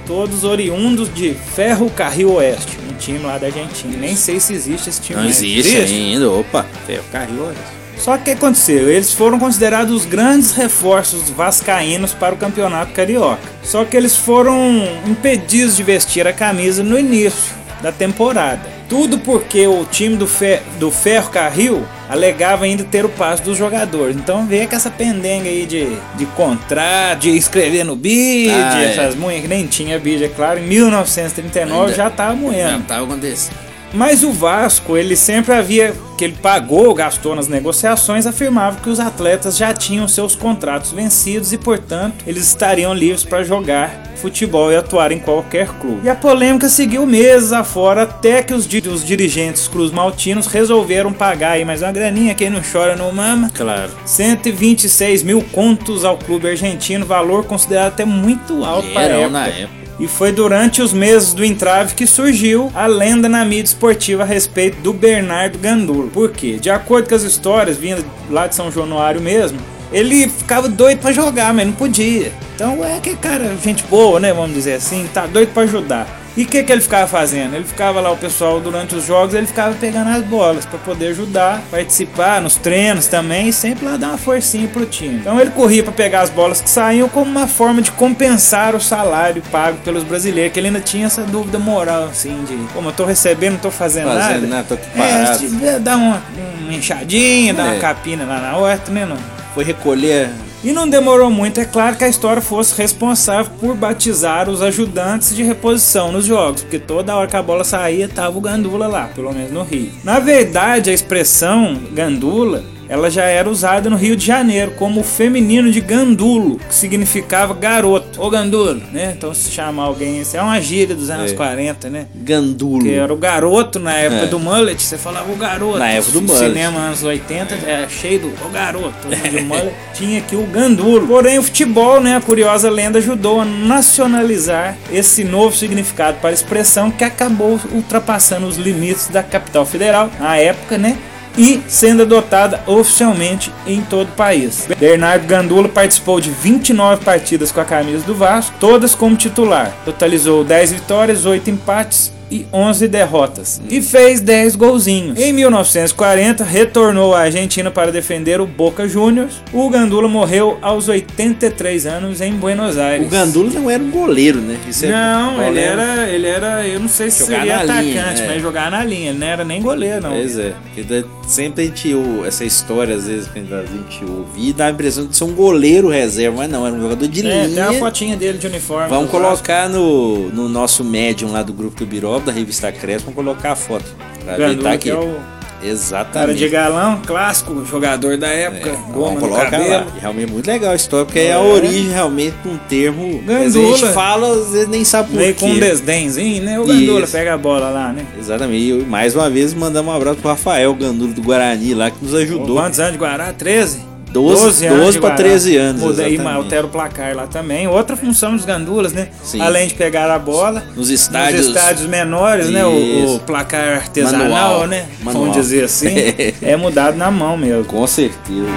[0.06, 3.98] Todos oriundos de Ferro Carril Oeste, um time lá da Argentina.
[3.98, 5.18] Nem sei se existe esse time.
[5.18, 5.42] Não mais.
[5.42, 6.30] existe ainda.
[6.30, 7.44] Opa, ferro carril.
[7.44, 7.78] olha.
[7.98, 8.90] Só que o que aconteceu?
[8.90, 13.42] Eles foram considerados os grandes reforços vascaínos para o campeonato carioca.
[13.64, 18.62] Só que eles foram impedidos de vestir a camisa no início da temporada.
[18.90, 23.58] Tudo porque o time do, Fe- do Ferro Carril alegava ainda ter o passe dos
[23.58, 24.16] jogadores.
[24.16, 28.92] Então veio com essa pendenga aí de, de contrato, de escrever no bid, Ah, é.
[28.92, 30.60] essas munhas que nem tinha bid, é claro.
[30.60, 32.70] Em 1939 Ainda- já estava moendo.
[32.72, 33.67] Já tava acontecendo.
[33.94, 39.00] Mas o Vasco, ele sempre havia, que ele pagou, gastou nas negociações, afirmava que os
[39.00, 44.76] atletas já tinham seus contratos vencidos e, portanto, eles estariam livres para jogar futebol e
[44.76, 46.02] atuar em qualquer clube.
[46.04, 51.52] E a polêmica seguiu meses afora até que os, os dirigentes cruz maltinos resolveram pagar
[51.52, 53.52] aí mais uma graninha, quem não chora não mama.
[53.54, 53.92] Claro.
[54.06, 59.30] 126 mil contos ao clube argentino, valor considerado até muito alto para a época.
[59.30, 59.87] na época.
[60.00, 64.26] E foi durante os meses do entrave que surgiu a lenda na mídia esportiva a
[64.26, 66.10] respeito do Bernardo Gandula.
[66.10, 66.58] Por quê?
[66.60, 69.58] De acordo com as histórias vindas lá de São Januário mesmo,
[69.92, 72.32] ele ficava doido pra jogar, mas não podia.
[72.54, 74.34] Então é que cara, gente boa, né?
[74.34, 76.27] Vamos dizer assim, tá doido pra ajudar.
[76.38, 77.56] E o que, que ele ficava fazendo?
[77.56, 81.08] Ele ficava lá, o pessoal, durante os jogos, ele ficava pegando as bolas pra poder
[81.08, 85.16] ajudar, participar nos treinos também e sempre lá dar uma forcinha pro time.
[85.16, 88.80] Então ele corria pra pegar as bolas que saíam como uma forma de compensar o
[88.80, 92.94] salário pago pelos brasileiros, que ele ainda tinha essa dúvida moral, assim, de como eu
[92.94, 94.48] tô recebendo, não tô fazendo, Fazendo nada.
[94.48, 95.40] nada, tô É, parado.
[95.40, 96.22] se dar uma,
[96.62, 97.62] uma enxadinha, É.
[97.64, 99.08] uma capina lá na horta, né?
[99.08, 99.18] Não.
[99.56, 100.30] Foi recolher.
[100.64, 105.36] E não demorou muito, é claro, que a história fosse responsável por batizar os ajudantes
[105.36, 109.10] de reposição nos jogos, porque toda hora que a bola saía, tava o Gandula lá,
[109.14, 109.92] pelo menos no Rio.
[110.04, 115.04] Na verdade, a expressão Gandula, ela já era usada no Rio de Janeiro como o
[115.04, 119.14] feminino de Gandulo, que significava garoto, ou Gandulo, né?
[119.18, 121.36] Então se chama alguém, isso é uma gíria dos anos É.
[121.36, 122.06] 40, né?
[122.16, 122.84] Gandulo.
[122.84, 124.28] Que era o garoto na época É.
[124.28, 125.80] do mullet, você falava o garoto.
[125.80, 126.48] Na época do O mullet.
[126.48, 129.08] cinema anos 80 é cheio do o garoto.
[129.08, 129.74] de mullet.
[129.94, 131.08] Tinha aqui o gandulo.
[131.08, 136.34] Porém, o futebol, né, a curiosa lenda ajudou a nacionalizar esse novo significado para a
[136.34, 140.98] expressão que acabou ultrapassando os limites da capital federal na época, né?
[141.38, 144.68] E sendo adotada oficialmente em todo o país.
[144.80, 149.72] Bernardo Gandula participou de 29 partidas com a camisa do Vasco, todas como titular.
[149.86, 153.62] Totalizou 10 vitórias, 8 empates e 11 derrotas.
[153.70, 155.18] E fez 10 golzinhos.
[155.18, 159.42] Em 1940, retornou à Argentina para defender o Boca Juniors.
[159.54, 163.08] O Gandula morreu aos 83 anos em Buenos Aires.
[163.08, 164.58] O Gandula não era um goleiro, né?
[164.84, 168.02] É- Não, ele Olha, era, ele era, eu não sei se Jogar seria atacante, linha,
[168.02, 168.28] é.
[168.28, 169.12] mas jogar na linha.
[169.12, 170.10] Ele não era nem goleiro, não.
[170.12, 170.54] Pois é.
[170.78, 171.94] Da- Sempre a gente
[172.26, 175.90] essa história, às vezes, que a gente ouve, dá a impressão de ser um goleiro
[175.90, 177.70] reserva, mas não, era um jogador de É, tem linha.
[177.70, 178.88] a fotinha dele de uniforme.
[178.90, 183.16] Vamos colocar no, no nosso médium lá do grupo do Birob, da revista Crespo, vamos
[183.16, 183.84] colocar a foto.
[184.24, 184.98] Pra ver, Gandula, tá que aqui.
[184.98, 185.20] é o
[185.60, 186.38] cara Exatamente.
[186.40, 189.70] de galão, clássico, jogador da época, goma no colocar cabelo.
[189.70, 189.88] lá.
[189.96, 191.40] E Realmente é muito legal a história, porque é, a É.
[191.40, 193.20] origem realmente de um termo.
[193.22, 193.78] Às vezes a Gandula.
[193.78, 195.40] gente fala, às vezes nem sabe por Meio quê.
[195.40, 196.60] com um desdenzinho, né?
[196.60, 197.12] O Gandula Isso.
[197.12, 198.06] pega a bola lá, né?
[198.20, 198.70] Exatamente.
[198.70, 202.14] E mais uma vez mandamos um abraço pro Rafael Gandula do Guarani lá, que nos
[202.14, 202.56] ajudou.
[202.58, 203.34] Quantos anos de Guará?
[203.34, 203.80] 13?
[204.12, 205.16] 12, 12 anos 12 de para Guará.
[205.18, 205.82] 13 anos.
[205.82, 207.68] Muda, e altera o placar lá também.
[207.68, 209.10] Outra função dos gandulas, né?
[209.24, 209.42] Sim.
[209.42, 210.64] Além de pegar a bola.
[210.76, 212.66] Nos estádios- nos estádios menores, né?
[212.66, 213.16] O, Isso.
[213.16, 214.68] o placar artesanal, Manual.
[214.68, 214.86] né?
[215.02, 215.26] Manual.
[215.26, 215.88] Vamos dizer assim.
[216.42, 217.66] é mudado na mão mesmo.
[217.66, 218.48] Com certeza.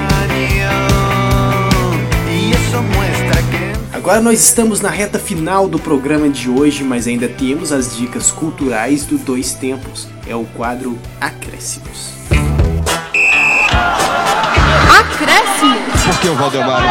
[3.92, 8.30] Agora nós estamos na reta final do programa de hoje, mas ainda temos as dicas
[8.30, 10.09] culturais do Dois Tempos.
[10.26, 12.11] É o quadro Acréscimos.
[15.21, 15.77] Acréscimo.
[16.07, 16.83] Por que o Valdemar?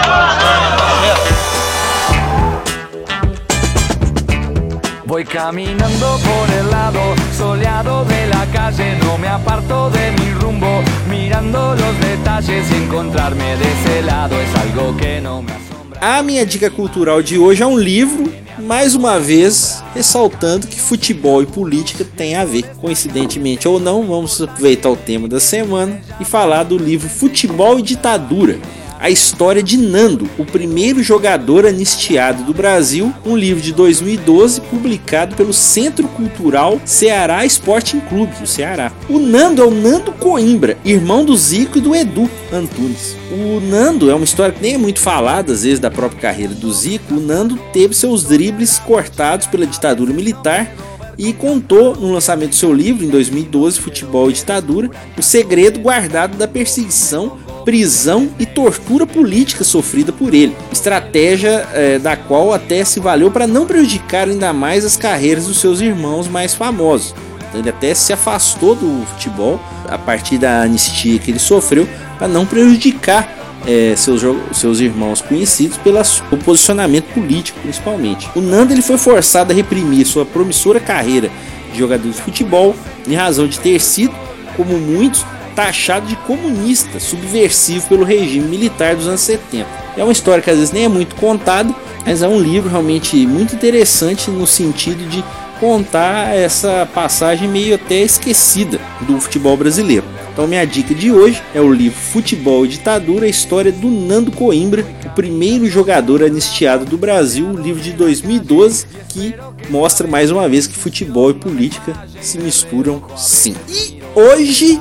[5.06, 10.84] Voy caminando por el lado soleado de la calle, no me aparto de mi rumbo,
[11.10, 15.69] mirando los detalles y encontrarme de ese lado es algo que no me asombra.
[16.02, 21.44] A minha dica cultural de hoje é um livro, mais uma vez ressaltando que futebol
[21.44, 22.64] e política têm a ver.
[22.78, 27.82] Coincidentemente ou não, vamos aproveitar o tema da semana e falar do livro Futebol e
[27.82, 28.58] Ditadura.
[29.00, 35.38] A história de Nando, o primeiro jogador anistiado do Brasil, um livro de 2012 publicado
[35.38, 38.92] pelo Centro Cultural Ceará Sporting Clube, do Ceará.
[39.08, 43.16] O Nando é o Nando Coimbra, irmão do Zico e do Edu Antunes.
[43.32, 46.54] O Nando é uma história que nem é muito falada, às vezes, da própria carreira
[46.54, 47.14] do Zico.
[47.14, 50.76] O Nando teve seus dribles cortados pela ditadura militar
[51.18, 56.38] e contou no lançamento do seu livro em 2012, Futebol e Ditadura, o segredo guardado
[56.38, 57.38] da perseguição,
[57.70, 63.46] prisão e tortura política sofrida por ele, estratégia eh, da qual até se valeu para
[63.46, 67.14] não prejudicar ainda mais as carreiras dos seus irmãos mais famosos.
[67.48, 72.28] Então ele até se afastou do futebol a partir da anistia que ele sofreu para
[72.28, 76.02] não prejudicar é, seus, seus irmãos conhecidos pelo
[76.44, 78.28] posicionamento político, principalmente.
[78.34, 81.30] O Nando ele foi forçado a reprimir sua promissora carreira
[81.72, 82.76] de jogador de futebol
[83.08, 84.16] em razão de ter sido,
[84.58, 85.24] como muitos,
[85.60, 89.68] taxado de comunista, subversivo pelo regime militar dos anos 70.
[89.98, 93.28] É uma história que às vezes nem é muito contada, mas é um livro realmente
[93.28, 95.22] muito interessante no sentido de
[95.60, 100.06] contar essa passagem meio até esquecida do futebol brasileiro.
[100.32, 104.32] Então minha dica de hoje é o livro Futebol e Ditadura, a história do Nando
[104.32, 109.36] Coimbra, o primeiro jogador anistiado do Brasil, um livro de 2012 que
[109.70, 113.54] mostra mais uma vez que futebol e política se misturam sim.
[113.68, 114.80] E hoje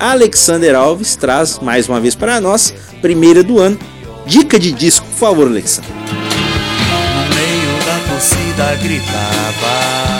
[0.00, 2.72] Alexander Alves traz mais uma vez para nós,
[3.02, 3.78] primeira do ano,
[4.24, 5.90] dica de disco, por favor, Alexander.
[5.90, 10.10] No meio da torcida gritava.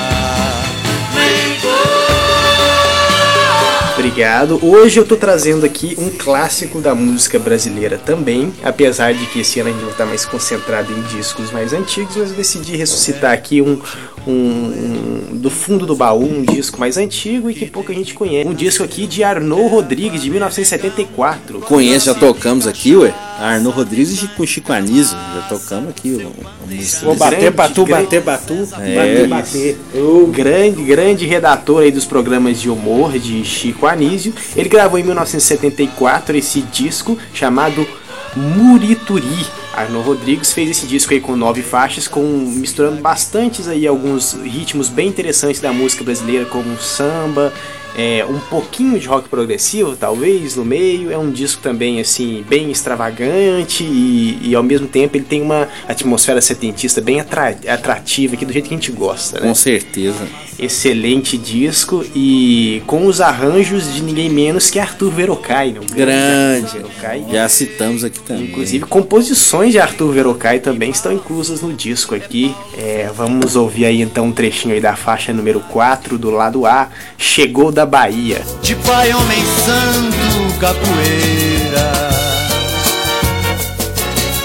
[3.95, 4.59] Obrigado.
[4.63, 9.61] Hoje eu tô trazendo aqui um clássico da música brasileira também, apesar de que esse
[9.61, 13.33] ano a gente vai estar mais concentrado em discos mais antigos, mas eu decidi ressuscitar
[13.33, 13.79] aqui um,
[14.27, 18.49] um, um- do fundo do baú, um disco mais antigo e que pouca gente conhece.
[18.49, 21.61] Um disco aqui de Arnaud Rodrigues, de 1974.
[21.61, 23.15] Conhece, já tocamos aqui, ué.
[23.41, 25.17] Arno Rodrigues e com Chico Anísio.
[25.35, 26.27] Já tocamos aqui.
[27.03, 28.69] Vou bater, batu, bater, batu.
[28.79, 28.95] É.
[28.95, 29.79] Bater, bater.
[29.95, 34.35] O grande, grande redator aí dos programas de humor de Chico Anísio.
[34.55, 37.87] Ele gravou em 1974 esse disco chamado
[38.37, 39.47] Murituri.
[39.73, 44.89] Arno Rodrigues fez esse disco aí com nove faixas, com misturando bastantes aí alguns ritmos
[44.89, 47.53] bem interessantes da música brasileira, como samba,
[47.97, 51.11] é, um pouquinho de rock progressivo, talvez, no meio.
[51.11, 55.69] É um disco também, assim, bem extravagante e, e ao mesmo tempo ele tem uma
[55.89, 59.49] atmosfera setentista bem atra- atrativa, aqui do jeito que a gente gosta, né?
[59.49, 60.27] Com certeza.
[60.59, 65.81] Excelente disco e com os arranjos de ninguém menos que Arthur Verocai, né?
[65.91, 66.67] Grande.
[66.67, 67.25] Arthur Verocai.
[67.33, 68.45] Já citamos aqui também.
[68.45, 72.55] Inclusive, composições de Arthur Verocai também estão inclusas no disco aqui.
[72.77, 76.89] É, vamos ouvir aí então um trechinho aí da faixa número 4 do lado A,
[77.17, 78.45] Chegou da Bahia.
[78.61, 82.11] De pai, homem santo, capoeira.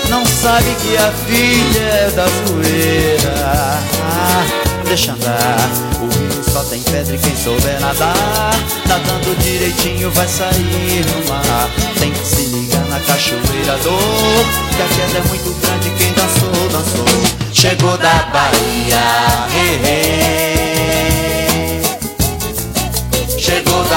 [0.10, 3.34] Não sabe que a filha é da zoeira.
[4.06, 4.46] Ah,
[4.86, 5.70] deixa andar.
[6.00, 8.56] O rio só tem pedra e quem souber nadar.
[8.88, 11.70] Nadando direitinho vai sair no mar.
[12.00, 14.46] Tem que se ligar na cachoeira dor.
[14.78, 15.90] Que a queda é muito grande.
[15.98, 17.06] Quem dançou, dançou.
[17.52, 19.02] Chegou da Bahia.
[19.54, 20.64] Hey, hey.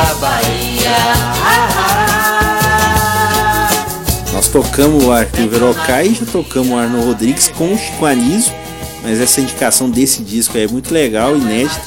[0.05, 0.97] Da Bahia.
[1.45, 2.29] Ah, ah.
[4.33, 8.53] Nós tocamos o Arthur Verocai e já tocamos o Arno Rodrigues com o Chico Anísio,
[9.03, 11.81] mas essa indicação desse disco é muito legal, inédita.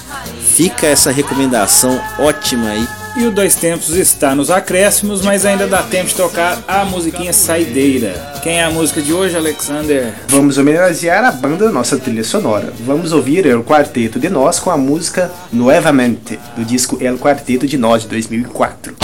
[0.43, 3.01] Fica essa recomendação ótima aí.
[3.14, 7.34] E o Dois Tempos está nos acréscimos, mas ainda dá tempo de tocar a musiquinha
[7.34, 8.14] Saideira.
[8.41, 10.14] Quem é a música de hoje, Alexander?
[10.30, 12.72] Vamos homenagear a banda da nossa trilha sonora.
[12.86, 17.78] Vamos ouvir o Quarteto de Nós com a música Nuevamente, do disco El Quarteto de
[17.78, 18.95] Nós de 2004.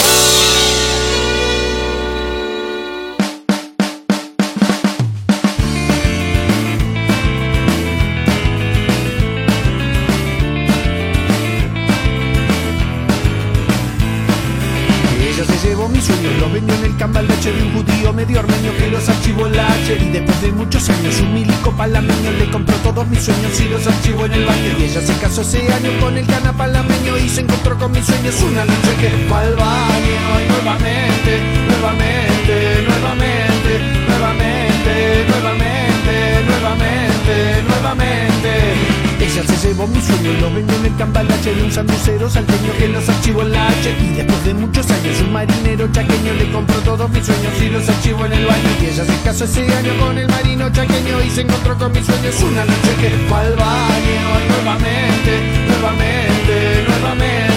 [27.88, 30.20] Encontró con mis sueños una noche que fue al baño.
[30.44, 33.74] Y nuevamente, nuevamente, nuevamente,
[34.08, 36.16] nuevamente, nuevamente,
[36.48, 38.28] nuevamente, nuevamente.
[39.20, 42.88] Ella se llevó mi sueño lo vendió en el cambalache de un sanducero salteño que
[42.88, 43.96] los archivó en la H.
[44.00, 47.88] Y después de muchos años un marinero chaqueño le compró todos mis sueños y los
[47.90, 48.70] archivó en el baño.
[48.82, 52.06] Y ella se casó ese año con el marino chaqueño y se encontró con mis
[52.06, 54.20] sueños una noche que fue al baño.
[54.44, 55.32] Y nuevamente,
[55.68, 57.57] nuevamente, nuevamente,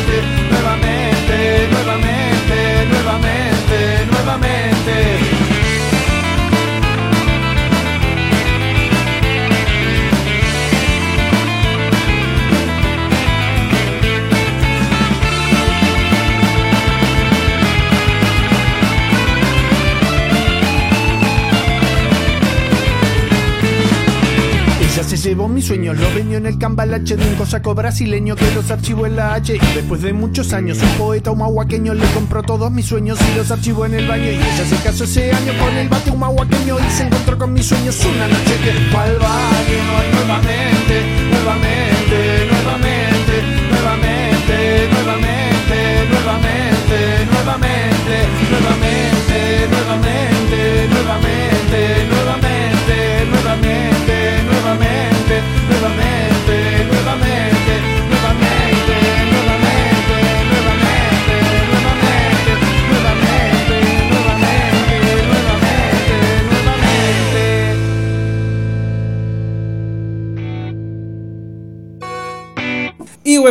[26.61, 29.56] cambalache de un cosaco brasileño que los archivó en la H.
[29.56, 33.50] Y después de muchos años, un poeta humahuaqueño le compró todos mis sueños y los
[33.50, 34.26] archivó en el baño.
[34.26, 37.66] Y ella se casó ese año con el bate humahuaqueño y se encontró con mis
[37.66, 39.78] sueños una noche que fue al baño.
[40.12, 41.02] Nuevamente,
[41.32, 43.40] nuevamente, nuevamente,
[43.72, 48.16] nuevamente, nuevamente, nuevamente, nuevamente,
[48.50, 50.39] nuevamente, nuevamente,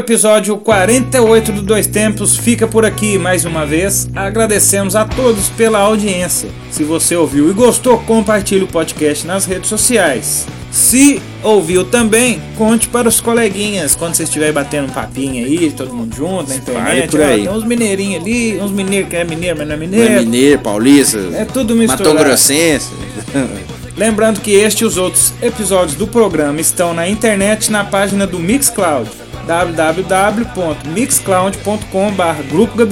[0.09, 4.09] episódio 48 do Dois Tempos fica por aqui mais uma vez.
[4.15, 6.49] Agradecemos a todos pela audiência.
[6.71, 10.47] Se você ouviu e gostou, compartilhe o podcast nas redes sociais.
[10.71, 15.93] Se ouviu também, conte para os coleguinhas quando você estiver batendo um papinho aí, todo
[15.93, 17.15] mundo junto na internet.
[17.15, 20.13] Ó, tem uns mineirinhos ali, uns mineiros que é mineiro, mas não é Não mineiro.
[20.13, 22.15] é mineiro, paulista, É tudo misturado.
[22.15, 22.89] Mato Grossense.
[23.95, 28.39] Lembrando que este e os outros episódios do programa estão na internet na página do
[28.39, 29.07] Mixcloud
[29.49, 32.83] www.mixcloud.com.br Grupo.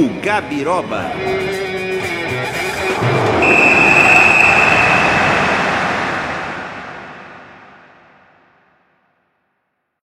[0.00, 1.59] no Gabiroba.